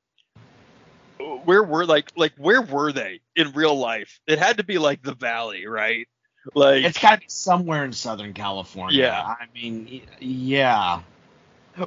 [1.45, 4.21] where were like like where were they in real life?
[4.27, 6.07] It had to be like the valley, right?
[6.55, 8.99] Like It's got to be somewhere in Southern California.
[8.99, 9.23] Yeah.
[9.23, 11.03] I mean, yeah.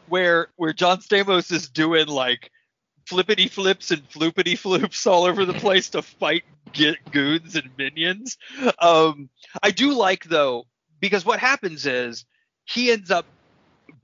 [0.08, 2.52] where where John Stamos is doing like
[3.06, 6.44] flippity flips and floopity floops all over the place to fight
[6.74, 8.38] get goons and minions.
[8.80, 9.30] Um,
[9.62, 10.66] I do like though
[11.00, 12.26] because what happens is
[12.66, 13.26] he ends up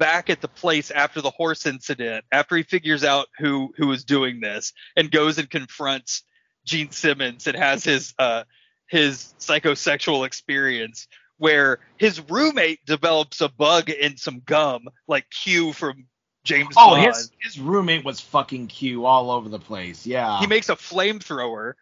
[0.01, 4.03] back at the place after the horse incident after he figures out who who is
[4.03, 6.23] doing this and goes and confronts
[6.65, 8.43] Gene Simmons and has his uh
[8.89, 16.07] his psychosexual experience where his roommate develops a bug in some gum like Q from
[16.45, 17.05] James Oh, Bond.
[17.05, 20.07] his his roommate was fucking Q all over the place.
[20.07, 20.39] Yeah.
[20.39, 21.73] he makes a flamethrower,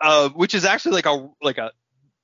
[0.00, 1.72] uh, which is actually like a like a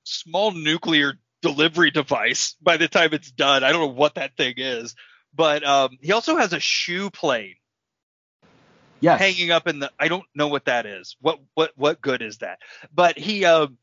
[0.05, 2.57] small nuclear delivery device.
[2.63, 4.95] By the time it's done, I don't know what that thing is,
[5.37, 7.57] but um, he also has a shoe plane
[9.01, 9.19] yes.
[9.19, 9.91] hanging up in the.
[9.99, 11.17] I don't know what that is.
[11.21, 12.61] What what what good is that?
[12.95, 13.79] But he um,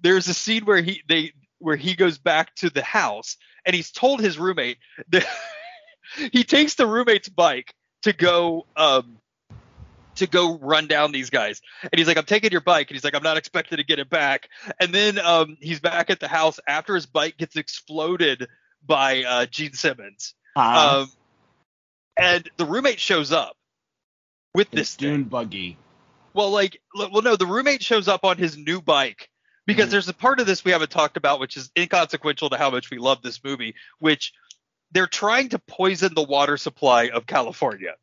[0.00, 3.90] there's a scene where he they where he goes back to the house and he's
[3.90, 5.26] told his roommate that
[6.32, 9.18] he takes the roommate's bike to go um
[10.16, 13.04] to go run down these guys and he's like i'm taking your bike and he's
[13.04, 14.48] like i'm not expected to get it back
[14.80, 18.48] and then um he's back at the house after his bike gets exploded
[18.84, 21.10] by uh gene simmons Uh, um
[22.16, 23.56] and the roommate shows up
[24.54, 25.76] with his this dune buggy.
[26.34, 29.30] well, like, well, no, the roommate shows up on his new bike
[29.66, 29.90] because Mhm.
[29.92, 32.90] there's a part of this we haven't talked about, which is inconsequential to how much
[32.90, 34.32] we love this movie, which
[34.92, 37.94] they're trying to poison the water supply of California.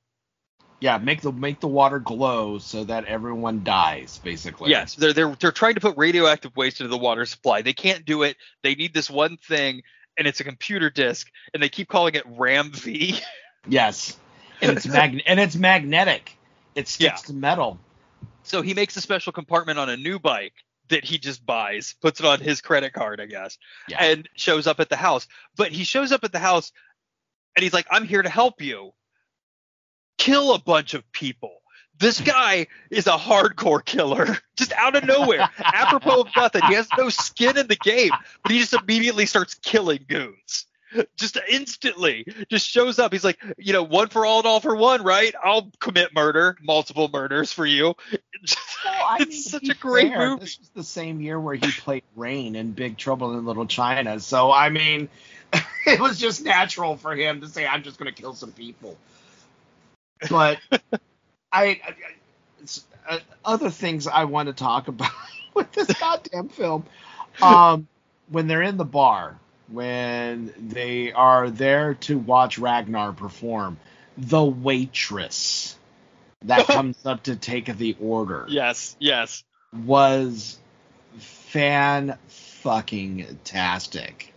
[0.80, 4.70] Yeah, make the make the water glow so that everyone dies, basically.
[4.70, 7.62] Yes, they're they're they're trying to put radioactive waste into the water supply.
[7.64, 8.38] They can't do it.
[8.62, 9.82] They need this one thing,
[10.17, 13.19] and it's a computer disk, and they keep calling it RAM V.
[13.67, 14.17] Yes.
[14.62, 16.36] And it's mag and it's magnetic.
[16.75, 17.27] It sticks Yeah.
[17.27, 17.80] to metal.
[18.43, 20.53] So he makes a special compartment on a new bike
[20.89, 23.58] that he just buys, puts it on his credit card, I guess,
[23.89, 24.01] Yeah.
[24.03, 25.27] and shows up at the house.
[25.58, 26.71] But he shows up at the house
[27.56, 28.93] and he's like, I'm here to help you.
[30.17, 31.58] Kill a bunch of people.
[32.00, 36.62] This guy is a hardcore killer, just out of nowhere, apropos of nothing.
[36.68, 38.12] He has no skin in the game,
[38.44, 40.66] but he just immediately starts killing goons.
[41.18, 43.12] Just instantly, just shows up.
[43.12, 45.36] He's like, you know, one for all and all for one, right?
[45.44, 47.96] I'll commit murder, multiple murders for you.
[48.86, 50.42] I it's mean, such a great fair, movie.
[50.42, 54.20] This was the same year where he played Rain in Big Trouble in Little China.
[54.22, 55.10] So I mean,
[55.86, 58.96] it was just natural for him to say, "I'm just going to kill some people."
[60.30, 60.60] But
[61.58, 61.96] I, I
[62.62, 65.12] it's, uh, other things I want to talk about
[65.54, 66.86] with this goddamn film.
[67.41, 67.88] Um,
[68.30, 69.38] when they're in the bar,
[69.70, 73.78] when they are there to watch Ragnar perform,
[74.17, 75.78] the waitress
[76.46, 79.43] that comes up to take the order Yes, yes.
[79.86, 80.58] was
[81.17, 84.34] fan fucking tastic.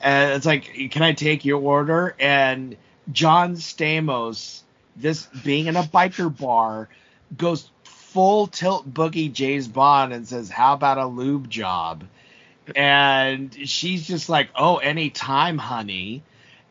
[0.00, 2.14] And it's like, can I take your order?
[2.18, 2.76] And
[3.12, 4.62] John Stamos,
[4.96, 6.88] this being in a biker bar,
[7.36, 12.04] goes full tilt boogie James Bond and says, How about a lube job?
[12.74, 16.22] And she's just like, Oh, anytime, honey.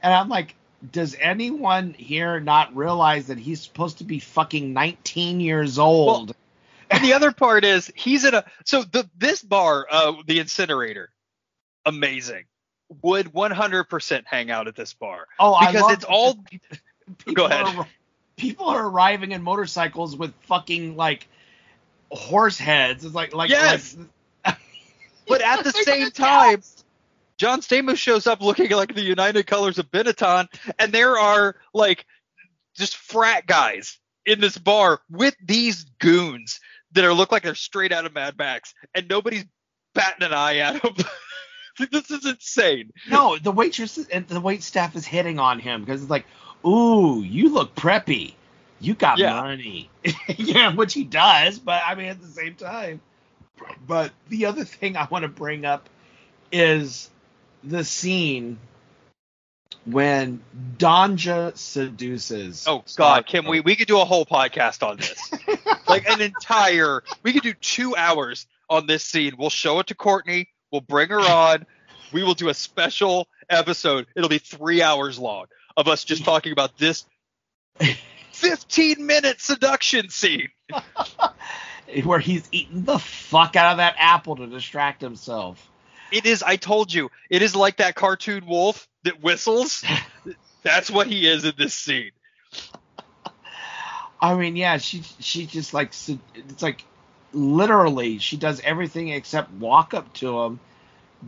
[0.02, 0.56] And I'm like,
[0.92, 6.36] does anyone here not realize that he's supposed to be fucking 19 years old?
[6.90, 11.10] and the other part is he's in a so the this bar, uh, the incinerator,
[11.86, 12.46] amazing.
[13.04, 16.44] Would 100% hang out at this bar Oh, I because it's all.
[17.34, 17.66] Go ahead.
[17.68, 17.88] Are,
[18.40, 21.28] people are arriving in motorcycles with fucking like
[22.12, 23.06] horse heads.
[23.06, 23.96] It's like like Yes.
[24.46, 24.58] like,
[25.28, 26.64] But at the same time,
[27.38, 30.48] John Stamos shows up looking like the United Colors of Benetton,
[30.80, 32.06] and there are like
[32.76, 36.60] just frat guys in this bar with these goons
[36.94, 39.46] that are look like they're straight out of Mad Max, and nobody's
[39.94, 40.96] batting an eye at them.
[41.92, 42.92] this is insane.
[43.10, 46.26] no, the waitress and the wait staff is hitting on him because it's like,
[46.66, 48.34] ooh, you look preppy.
[48.80, 49.42] You got Yeah.
[49.42, 49.90] money.
[50.38, 53.02] yeah, which he does, but I mean at the same time.
[53.86, 55.90] But the other thing I want to bring up
[56.52, 57.10] is
[57.64, 58.58] the scene
[59.86, 60.42] when
[60.78, 62.66] Danja seduces.
[62.68, 63.60] Oh God, Kim, we?
[63.60, 65.32] We could do a whole podcast on this,
[65.88, 67.04] like an entire.
[67.24, 69.36] We could do two hours on this scene.
[69.38, 70.50] We'll show it to Courtney.
[70.72, 71.66] We'll bring her on.
[72.14, 74.08] We will do a special episode.
[74.16, 75.46] It'll be three hours long
[75.80, 77.06] of us just talking about this
[78.34, 80.50] 15 minute seduction scene.
[82.04, 85.68] where he's eating the fuck out of that apple to distract himself.
[86.12, 86.44] It is.
[86.44, 87.10] I told you.
[87.30, 89.84] It is like that cartoon wolf that whistles.
[90.64, 92.12] That's what he is in this scene.
[94.22, 95.94] I mean, yeah, she she just like
[96.36, 96.84] it's like
[97.32, 100.60] literally she does everything except walk up to him,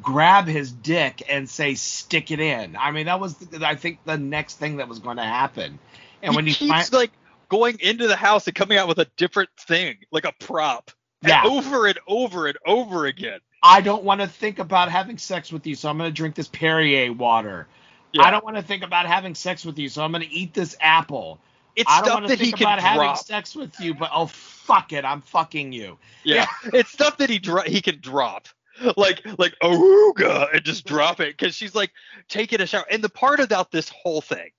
[0.02, 2.76] grab his dick, and say stick it in.
[2.76, 5.80] I mean, that was I think the next thing that was going to happen.
[6.22, 7.12] And he when you keeps like
[7.50, 10.92] going into the house and coming out with a different thing, like a prop.
[11.24, 11.44] And Yeah.
[11.46, 13.40] over and over and over again.
[13.64, 16.34] I don't want to think about having sex with you, so I'm going to drink
[16.36, 17.68] this Perrier water.
[18.12, 18.24] Yeah.
[18.24, 20.54] I don't want to think about having sex with you, so I'm going to eat
[20.54, 21.40] this apple.
[21.76, 23.18] It's I don't stuff want to that he think can about having drop.
[23.20, 25.98] sex with you, but oh fuck it, I'm fucking you.
[26.24, 26.48] Yeah.
[26.74, 28.48] it's stuff that he dro- he can drop.
[28.96, 31.92] Like like aruga and just drop it because she's like
[32.30, 32.86] taking a shower.
[32.90, 34.52] And the part about this whole thing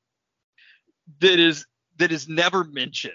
[1.20, 1.66] that is
[1.98, 3.14] that is never mentioned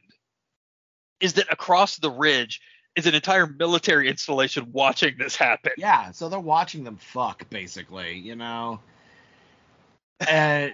[1.20, 2.62] is that across the ridge
[2.96, 5.72] is an entire military installation watching this happen.
[5.78, 8.80] Yeah, so they're watching them fuck, basically, you know.
[10.28, 10.74] And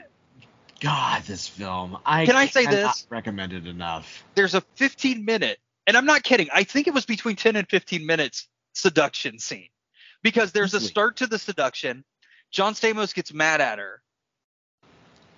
[0.79, 1.97] God, this film.
[2.05, 3.07] I Can I say this?
[3.09, 4.23] Recommend it enough.
[4.36, 6.47] There's a 15 minute, and I'm not kidding.
[6.53, 9.67] I think it was between 10 and 15 minutes seduction scene
[10.23, 12.03] because there's a start to the seduction.
[12.51, 14.01] John Stamos gets mad at her.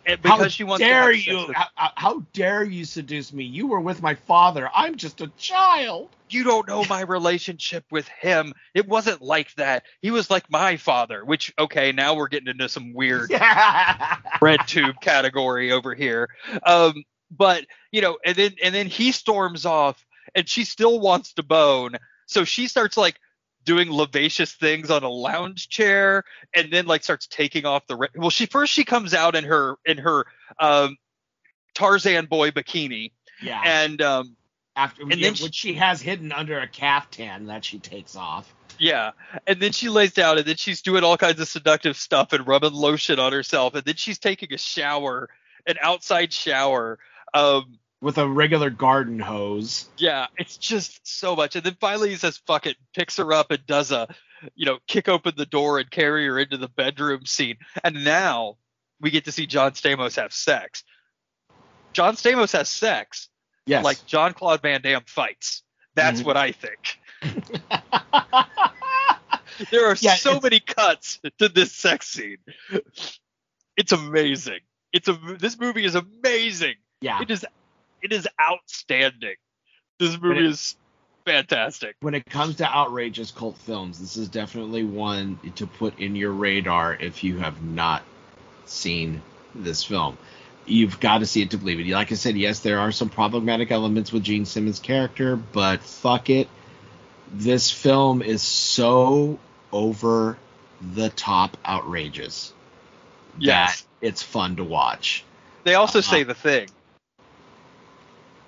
[0.07, 1.47] And How she wants dare have sex you?
[1.47, 3.43] with- How, how- how dare you seduce me?
[3.43, 4.69] You were with my father.
[4.73, 6.09] I'm just a child.
[6.29, 8.53] you don't know my relationship with him.
[8.75, 9.83] It wasn't like that.
[10.01, 13.31] He was like my father, which okay, now we're getting into some weird
[14.41, 16.29] red tube category over here.
[16.63, 20.03] Um, but you know, and then and then he storms off,
[20.35, 21.95] and she still wants to bone,
[22.27, 23.19] so she starts like
[23.65, 26.23] doing lavacious things on a lounge chair,
[26.55, 27.95] and then like starts taking off the.
[27.95, 30.25] Re- well, she first she comes out in her in her
[30.59, 30.97] um,
[31.73, 33.61] Tarzan boy bikini, yeah.
[33.65, 34.35] and um,
[34.75, 38.15] After and yeah, then she- which she has hidden under a caftan that she takes
[38.15, 38.53] off.
[38.77, 39.11] Yeah,
[39.47, 42.45] and then she lays down, and then she's doing all kinds of seductive stuff and
[42.45, 45.29] rubbing lotion on herself, and then she's taking a shower,
[45.65, 46.99] an outside shower.
[47.33, 49.87] Um, With a regular garden hose.
[49.97, 51.55] yeah, it's just so much.
[51.55, 54.07] And then finally he says, "Fuck it," picks her up and does a,
[54.53, 57.57] you know, kick open the door and carry her into the bedroom scene.
[57.83, 58.57] And now
[59.01, 60.83] we get to see John Stamos have sex.
[61.93, 63.29] John Stamos has sex
[63.65, 63.83] Yes.
[63.83, 65.63] like Jean Claude Van Damme fights.
[65.95, 66.25] That's Mhm.
[66.25, 66.99] what I think.
[69.71, 72.37] There are Yeah, so many cuts to this sex scene.
[73.77, 74.59] It's amazing.
[74.91, 76.75] It's a this movie is amazing.
[77.01, 77.21] yeah.
[77.21, 77.45] It is
[78.05, 79.35] it is outstanding.
[79.99, 80.75] This movie it- is
[81.25, 81.95] fantastic.
[82.01, 86.31] when it comes to outrageous cult films, this is definitely one to put in your
[86.31, 88.03] radar if you have not
[88.65, 89.21] seen
[89.55, 90.17] this film.
[90.67, 91.87] You've got to see it to believe it.
[91.87, 96.29] Like I said, yes, there are some problematic elements with Gene Simmons' character, but fuck
[96.29, 96.47] it.
[97.31, 99.39] This film is so
[99.71, 100.37] over
[100.93, 102.53] the top outrageous
[103.39, 103.81] Yes.
[103.81, 105.23] that it's fun to watch.
[105.63, 106.11] They also Uh-huh.
[106.11, 106.69] say the thing.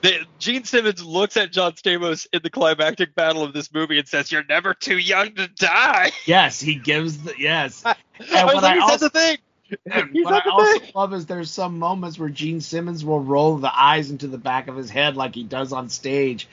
[0.01, 4.07] The, Gene Simmons looks at John Stamos in the climactic battle of this movie and
[4.07, 7.85] says, "You're never too young to die." Yes, he gives the yes.
[7.85, 7.95] I
[8.33, 9.37] And was what like, I he also, the thing.
[9.89, 10.91] and what I also thing.
[10.95, 14.67] love is there's some moments where Gene Simmons will roll the eyes into the back
[14.67, 16.47] of his head like he does on stage.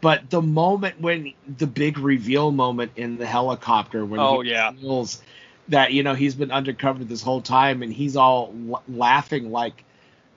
[0.00, 4.72] But the moment when the big reveal moment in the helicopter when Oh, he yeah.
[4.72, 5.22] reveals
[5.68, 9.84] that you know he's been undercover this whole time and he's all l- laughing like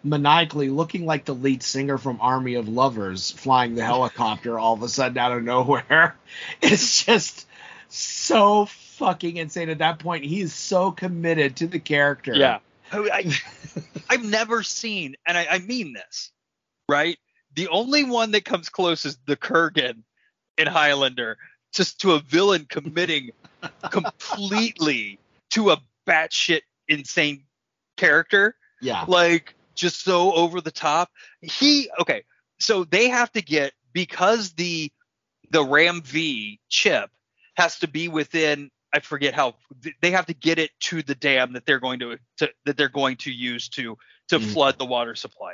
[0.04, 4.84] maniacally looking like the lead singer from Army of Lovers flying the helicopter all of
[4.84, 6.16] a sudden out of nowhere.
[6.62, 7.46] It's just
[7.90, 10.24] so fucking insane at that point.
[10.24, 12.34] He's so committed to the character.
[12.34, 12.60] Yeah.
[12.92, 13.32] I, I,
[14.10, 16.32] I've never seen, and I, I mean this,
[16.88, 17.18] right?
[17.56, 20.04] The only one that comes close is the Kurgan
[20.58, 21.38] in Highlander,
[21.74, 23.32] just to a villain committing
[23.92, 25.20] completely
[25.52, 27.44] to a batshit insane
[27.98, 28.56] character.
[28.82, 29.06] Yeah.
[29.08, 31.10] like just so over the top.
[31.42, 32.24] He okay,
[32.60, 34.92] so they have to get because the
[35.50, 37.10] the Ram V chip
[37.56, 39.56] has to be within I forget how
[40.02, 42.90] they have to get it to the dam that they're going to, to that they're
[42.90, 43.98] going to use to
[44.30, 44.54] to Mhm.
[44.54, 45.54] flood the water supply.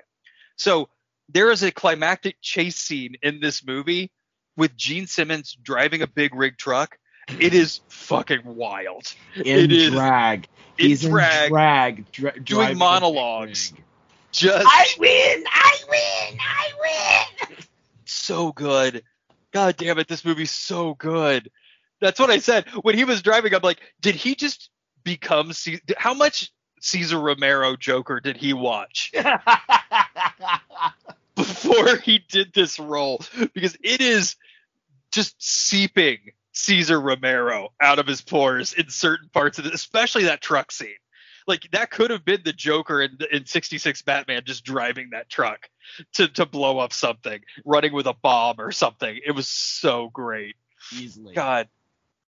[0.56, 0.90] So
[1.30, 4.12] there is a climactic chase scene in this movie
[4.56, 6.98] with Gene Simmons driving a big rig truck.
[7.40, 9.14] It is fucking wild.
[9.36, 10.48] In It is drag.
[10.80, 12.12] in He's drag, in drag.
[12.12, 13.74] Dra- doing monologues.
[14.38, 15.44] Just I win!
[15.52, 16.40] I win!
[16.40, 16.72] I
[17.50, 17.58] win!
[18.06, 19.04] so good.
[19.52, 21.50] God damn it, this movie's so good.
[22.02, 23.56] That's what I said when he was driving.
[23.56, 24.70] I'm like, did he just
[25.04, 25.54] become?
[25.54, 29.12] Ce- How much Cesar Romero Joker did he watch
[31.36, 33.22] before he did this role?
[33.56, 34.36] Because it is
[35.12, 36.20] just seeping
[36.54, 40.90] Cesar Romero out of his pores in certain parts of it, especially that truck scene.
[41.48, 45.70] Like that could have been the Joker in, in 66 Batman just driving that truck
[46.16, 49.20] to, to blow up something, running with a bomb or something.
[49.26, 50.56] It was so great.
[50.94, 51.34] Easily.
[51.34, 51.70] God,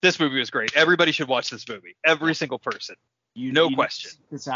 [0.01, 0.75] this movie was great.
[0.75, 1.95] Everybody should watch this movie.
[2.05, 2.95] Every single person.
[3.35, 4.11] You, No you question.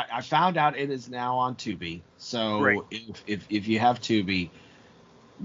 [0.09, 2.01] I found out it is now on Tubi.
[2.17, 2.79] So Great.
[2.91, 4.49] if, if if you have Tubi,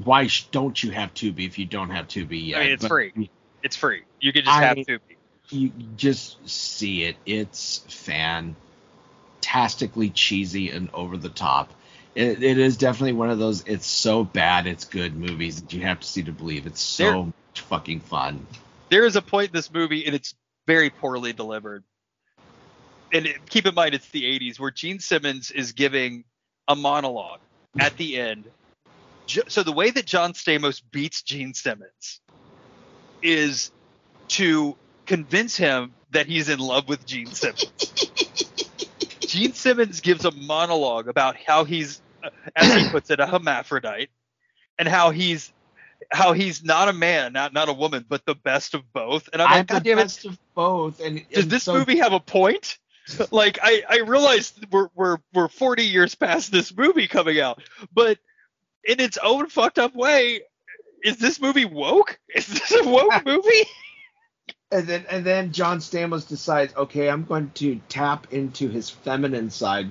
[0.05, 2.59] why sh- don't you have Tubi if you don't have Tubi yet?
[2.61, 3.31] I mean, it's But free.
[3.63, 4.03] It's free.
[4.21, 4.99] You can just I- have to.
[5.51, 7.17] You just see it.
[7.25, 7.85] It's
[9.49, 11.73] fantastically cheesy and over the top.
[12.15, 13.63] It, it is definitely one of those.
[13.67, 16.67] It's so bad, it's good movies that you have to see to believe.
[16.67, 18.47] It's so There- much fucking fun.
[18.91, 20.35] There is a point in this movie, and it's
[20.67, 21.85] very poorly delivered.
[23.13, 26.25] And it, keep in mind, it's the 80s, where Gene Simmons is giving
[26.67, 27.41] a monologue
[27.79, 28.47] at the end.
[29.49, 32.21] So the way that John Stamos beats Gene Simmons
[33.23, 33.71] is
[34.29, 34.77] to
[35.07, 37.95] convince him that he's in love with Gene Simmons.
[39.39, 44.11] Gene Simmons gives a monologue about how he's, uh, as he puts it, a hermaphrodite,
[44.79, 45.53] and how he's
[46.11, 49.29] how he's not a man, not not a woman, but the best of both.
[49.33, 51.01] And I'm I'm like, the God damn it, best of both.
[51.01, 52.79] And does this so- movie have a point?
[53.31, 58.19] Like I I realize we're we're we're 40 years past this movie coming out, but
[58.85, 60.43] in its own fucked up way,
[61.03, 62.19] is this movie woke?
[62.35, 63.65] Is this a woke movie?
[64.71, 69.49] And then and then John Stamos decides, okay, I'm going to tap into his feminine
[69.51, 69.91] side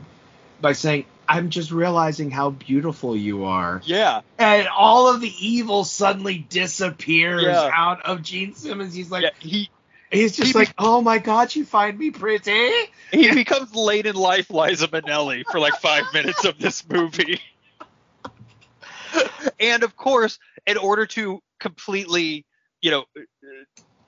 [0.62, 3.82] by saying, I'm just realizing how beautiful you are.
[3.86, 4.22] Yeah.
[4.38, 7.70] And all of the evil suddenly disappears Yeah.
[7.74, 8.94] out of Gene Simmons.
[8.94, 9.70] He's like Yeah, he
[10.12, 12.70] he's just he like, Oh my god, you find me pretty?
[13.12, 17.42] he becomes late in life Liza Minnelli for like five minutes of this movie.
[19.60, 22.46] and of course, in order to completely,
[22.82, 23.06] you know,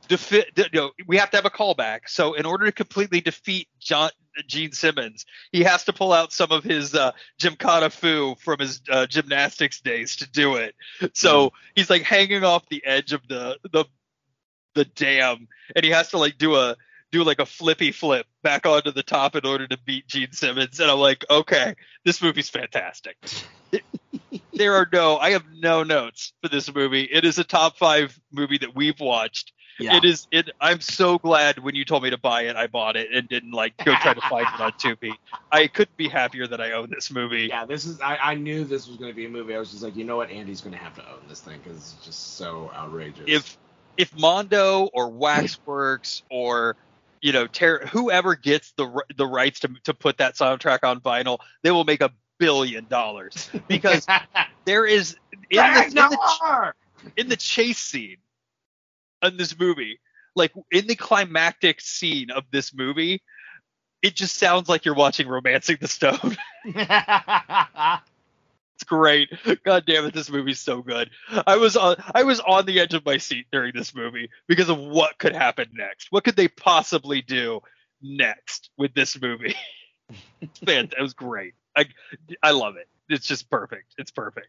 [0.09, 2.01] defi- you know, we have to have a callback.
[2.07, 4.09] So in order to completely defeat John
[4.47, 8.81] Gene Simmons, he has to pull out some of his uh, Gymkata Fu from his
[8.89, 10.75] uh, gymnastics days to do it.
[11.13, 13.85] So he's like hanging off the edge of the the
[14.73, 16.75] the dam, and he has to like do a
[17.11, 20.79] do like a flippy flip back onto the top in order to beat Gene Simmons.
[20.79, 23.17] And I'm like, okay, this movie's fantastic.
[24.53, 27.03] There are no, I have no notes for this movie.
[27.03, 29.53] It is a top five movie that we've watched.
[29.79, 29.97] Yeah.
[29.97, 30.27] It is.
[30.31, 30.49] It.
[30.59, 33.51] I'm so glad when you told me to buy it, I bought it and didn't
[33.51, 35.13] like go try to find it on Tubi.
[35.51, 37.47] I couldn't be happier that I own this movie.
[37.49, 39.55] Yeah, this is I, I knew this was gonna be a movie.
[39.55, 41.77] I was just like, you know what, Andy's gonna have to own this thing because
[41.77, 43.23] it's just so outrageous.
[43.27, 43.57] if
[43.97, 46.75] if Mondo or Waxworks or
[47.21, 51.39] you know Ter- whoever gets the the rights to to put that soundtrack on vinyl,
[51.63, 54.05] they will make a billion dollars because
[54.65, 55.15] there is
[55.49, 56.73] in the, in, the,
[57.17, 58.17] in the chase scene
[59.23, 59.99] in this movie,
[60.35, 63.21] like in the climactic scene of this movie,
[64.01, 66.37] it just sounds like you're watching Romancing the Stone.
[68.79, 69.29] It's great.
[69.65, 71.09] God damn it, this movie's so good.
[71.45, 74.69] I was on I was on the edge of my seat during this movie because
[74.69, 76.13] of what could happen next.
[76.13, 77.59] What could they possibly do
[78.01, 79.55] next with this movie?
[80.65, 81.55] Man, that was great.
[81.75, 81.87] I
[82.41, 82.87] I love it.
[83.09, 83.95] It's just perfect.
[83.97, 84.47] It's perfect.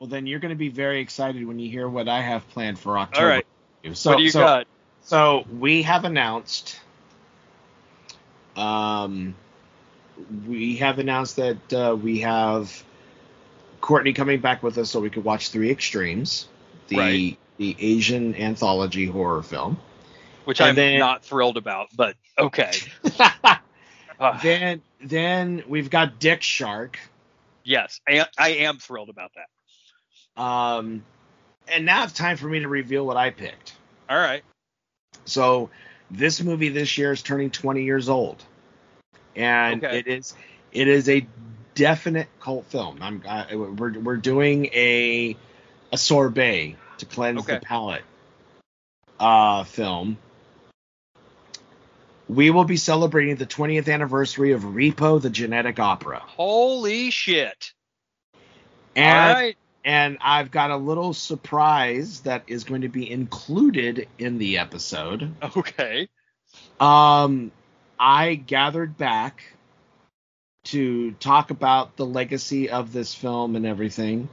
[0.00, 2.80] Well, then you're going to be very excited when you hear what I have planned
[2.80, 3.24] for October.
[3.24, 3.46] All right.
[3.92, 4.66] So, what do you so, got?
[5.02, 6.78] So we have announced.
[8.56, 9.34] Um,
[10.46, 12.82] we have announced that uh, we have
[13.80, 16.48] Courtney coming back with us so we could watch Three Extremes,
[16.88, 17.38] the Right.
[17.56, 19.78] the Asian anthology horror film.
[20.44, 22.72] Which and I'm then- not thrilled about, but okay.
[24.18, 26.98] Uh, then then we've got Dick Shark.
[27.64, 30.42] yes, I, I am thrilled about that.
[30.42, 31.04] Um,
[31.70, 33.74] and now it's time for me to reveal what I picked.
[34.08, 34.42] All right.
[35.24, 35.70] So
[36.10, 38.42] this movie this year is turning 20 years old,
[39.36, 39.98] and Okay.
[39.98, 40.34] it is
[40.72, 41.26] it is a
[41.74, 42.98] definite cult film.
[43.00, 45.36] I'm I, we're we're doing a
[45.92, 47.54] a sorbet to cleanse Okay.
[47.54, 48.02] the palate
[49.20, 50.18] uh film.
[52.28, 56.22] We will be celebrating the 20th anniversary of Repo the Genetic Opera.
[56.26, 57.72] Holy shit.
[58.96, 59.56] And All right.
[59.88, 65.34] And I've got a little surprise that is going to be included in the episode.
[65.56, 66.08] Okay.
[66.78, 67.50] Um,
[67.98, 69.42] I gathered back
[70.64, 74.28] to talk about the legacy of this film and everything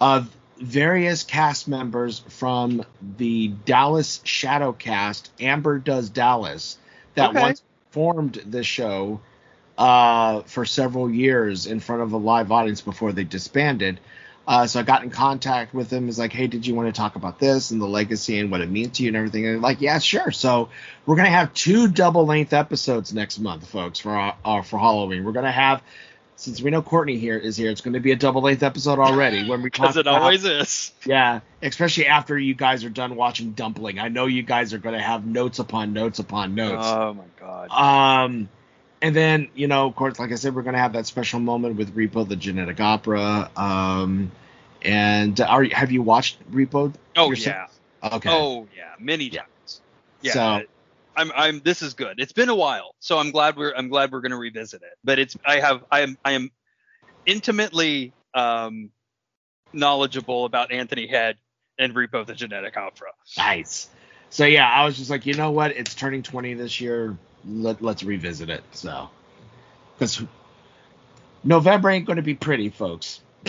[0.00, 0.30] of
[0.60, 2.84] various cast members from
[3.18, 6.78] the Dallas Shadowcast, Amber Does Dallas,
[7.16, 7.40] that Okay.
[7.40, 7.60] once
[7.90, 9.20] formed the show
[9.76, 13.98] uh, for several years in front of a live audience before they disbanded.
[14.46, 16.08] Uh, so I got in contact with them.
[16.08, 18.60] Is like, hey, did you want to talk about this and the legacy and what
[18.60, 19.44] it means to you and everything?
[19.44, 20.30] And they're like, yeah, sure.
[20.30, 20.68] So
[21.04, 25.24] we're gonna have two double length episodes next month, folks, for uh, uh, for Halloween.
[25.24, 25.82] We're gonna have,
[26.36, 29.48] since we know Courtney here is here, it's gonna be a double length episode already
[29.48, 30.92] when we talk Because it about always is.
[31.04, 33.98] yeah, especially after you guys are done watching Dumpling.
[33.98, 36.86] I know you guys are gonna have notes upon notes upon notes.
[36.86, 37.70] Oh my god.
[38.24, 38.48] Um,
[39.02, 41.76] and then you know, of course, like I said, we're gonna have that special moment
[41.76, 43.50] with Repo, the Genetic Opera.
[43.56, 44.30] Um,
[44.82, 46.92] and are have you watched Repo?
[47.16, 47.78] oh yourself?
[48.02, 48.14] yeah.
[48.14, 48.30] Okay.
[48.30, 48.94] Oh yeah.
[48.98, 49.80] Many times.
[50.22, 50.32] Yeah.
[50.32, 50.62] So-
[51.18, 52.20] I'm I'm this is good.
[52.20, 54.98] It's been a while, so I'm glad we're I'm glad we're gonna revisit it.
[55.02, 56.50] But it's I have I am I am
[57.24, 58.90] intimately um
[59.72, 61.36] knowledgeable about Anthony Head
[61.78, 63.12] and Repo the Genetic Opera.
[63.36, 63.88] Nice.
[64.28, 65.70] So yeah, I was just like, you know what?
[65.70, 67.16] It's turning 20 this year.
[67.48, 68.62] Let, let's revisit it.
[68.72, 69.08] So,
[69.94, 70.22] because
[71.44, 73.20] November ain't going to be pretty, folks.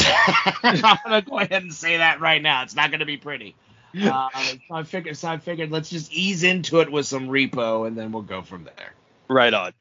[0.64, 2.64] I'm gonna go ahead and say that right now.
[2.64, 3.56] It's not going to be pretty.
[4.00, 4.30] Uh,
[4.68, 7.98] so I figured, so I figured, let's just ease into it with some repo, and
[7.98, 8.94] then we'll go from there.
[9.28, 9.74] Right on.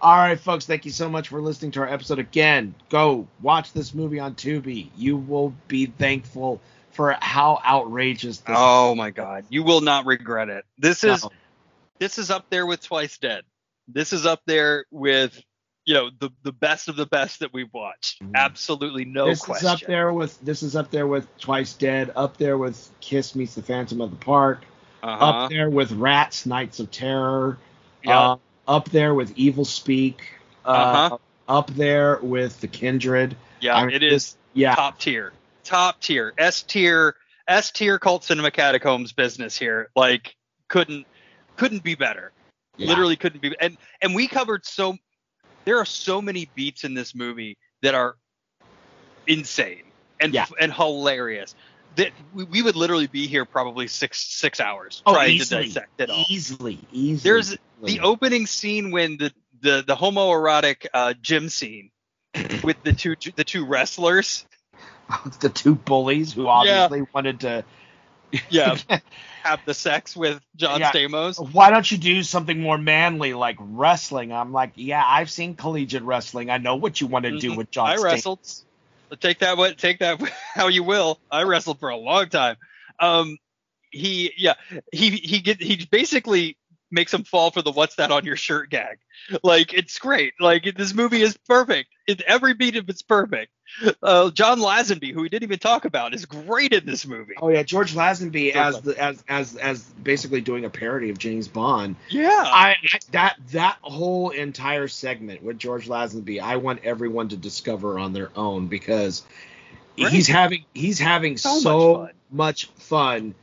[0.00, 0.66] All right, folks.
[0.66, 2.76] Thank you so much for listening to our episode again.
[2.88, 4.90] Go watch this movie on Tubi.
[4.96, 6.60] You will be thankful
[6.92, 8.56] for how outrageous this.
[8.56, 9.44] Oh my god.
[9.48, 10.64] You will not regret it.
[10.78, 11.30] This is No.
[11.98, 13.44] This is up there with Twice Dead.
[13.86, 15.40] This is up there with
[15.84, 18.20] you know the the best of the best that we've watched.
[18.34, 19.66] Absolutely no this question.
[19.66, 23.34] is up there with this is up there with Twice Dead, up there with Kiss
[23.34, 24.64] meets the Phantom of the Park,
[25.02, 25.24] Uh-huh.
[25.24, 27.58] up there with Rats, Nights of Terror,
[28.04, 28.32] Yeah.
[28.32, 28.36] uh,
[28.66, 30.16] up there with Evilspeak,
[30.64, 31.18] uh, Uh-huh.
[31.48, 33.34] up there with The Kindred.
[33.60, 35.32] Yeah, I mean, it this- Yeah, top tier.
[35.64, 36.32] Top tier.
[36.38, 39.88] S tier S tier cult cinema catacombs business here.
[39.96, 40.36] Like
[40.68, 41.06] couldn't
[41.58, 42.32] couldn't be better.
[42.76, 42.88] Yeah.
[42.88, 44.96] Literally couldn't be and and we covered so
[45.64, 48.16] there are so many beats in this movie that are
[49.26, 49.82] insane
[50.20, 50.46] and Yeah.
[50.58, 51.54] and hilarious.
[51.96, 55.68] That we, we would literally be here probably six six hours oh, trying easily, to
[55.68, 56.24] dissect it all.
[56.30, 57.30] easily, easily.
[57.30, 61.90] There's the opening scene when the the the homoerotic uh, gym scene
[62.62, 64.46] with the two the two wrestlers.
[65.40, 67.64] the two bullies who obviously wanted to.
[68.50, 68.76] Yeah,
[69.42, 70.90] have the sex with John Yeah.
[70.92, 71.38] Stamos.
[71.52, 74.32] Why don't you do something more manly like wrestling?
[74.32, 76.50] I'm like, yeah, I've seen collegiate wrestling.
[76.50, 77.56] I know what you want to do Mhm.
[77.56, 77.86] with John.
[77.88, 78.02] I Stamos.
[78.04, 78.40] wrestled.
[79.20, 80.20] Take that what take that
[80.54, 81.18] how you will.
[81.30, 82.56] I wrestled for a long time.
[83.00, 83.38] Um,
[83.90, 84.54] he yeah
[84.92, 86.58] he he get he basically
[86.90, 88.98] makes him fall for the what's that on your shirt gag.
[89.42, 90.34] Like it's great.
[90.40, 91.88] Like this movie is perfect.
[92.06, 93.52] It, every beat of it's perfect.
[94.02, 97.34] Uh, John Lazenby, who we didn't even talk about, is great in this movie.
[97.36, 101.18] Oh yeah, George Lazenby George as the as as as basically doing a parody of
[101.18, 101.96] James Bond.
[102.08, 102.30] Yeah.
[102.46, 102.76] I
[103.12, 108.30] that that whole entire segment with George Lazenby, I want everyone to discover on their
[108.36, 109.22] own because
[110.00, 110.12] Right.
[110.12, 111.64] he's having he's having So much
[111.98, 112.10] fun.
[112.30, 113.34] much fun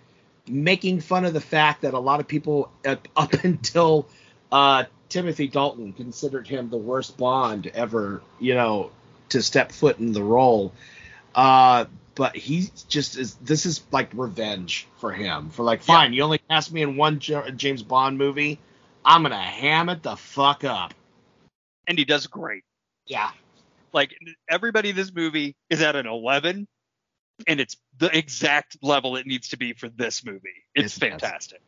[0.48, 4.08] making fun of the fact that a lot of people up, up until
[4.52, 8.92] uh, Timothy Dalton considered him the worst Bond ever, you know,
[9.30, 10.74] to step foot in the role.
[11.34, 11.86] Uh,
[12.16, 13.36] but he just is.
[13.36, 15.50] This is like revenge for him.
[15.50, 18.60] For like, fine, you only cast me in one James Bond movie.
[19.04, 20.94] I'm gonna ham it the fuck up.
[21.88, 22.64] And he does great.
[23.06, 23.30] Yeah.
[23.94, 24.16] Like
[24.50, 26.68] everybody in this movie is at an 11,
[27.48, 30.50] and it's the exact level it needs to be for this movie.
[30.74, 31.62] It's, It's fantastic.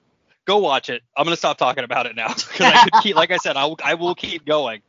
[0.46, 1.02] Go watch it.
[1.16, 3.66] I'm gonna stop talking about it now because I could keep, like I said, I
[3.66, 4.82] will, I will keep going.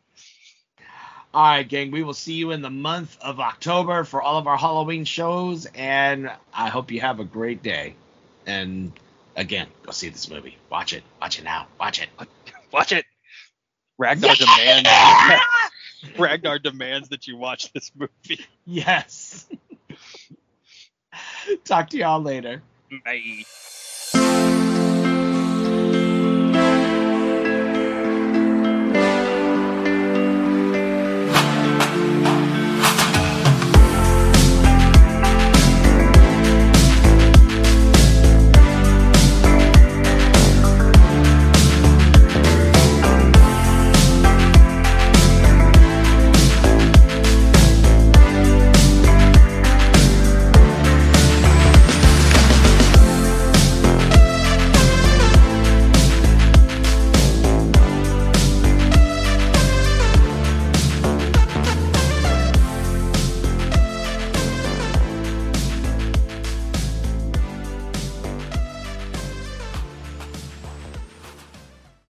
[1.34, 1.90] All right, gang.
[1.90, 5.66] We will see you in the month of October for all of our Halloween shows,
[5.74, 7.94] and I hope you have a great day.
[8.46, 8.92] And
[9.36, 10.56] again, go see this movie.
[10.70, 11.02] Watch it.
[11.20, 11.66] Watch it now.
[11.78, 12.08] Watch it.
[12.72, 13.04] Watch it.
[13.98, 14.88] Ragnar demands.
[16.18, 18.44] Ragnar demands that you watch this movie.
[18.64, 19.46] Yes.
[21.64, 22.62] Talk to y'all later.
[23.04, 23.44] Bye.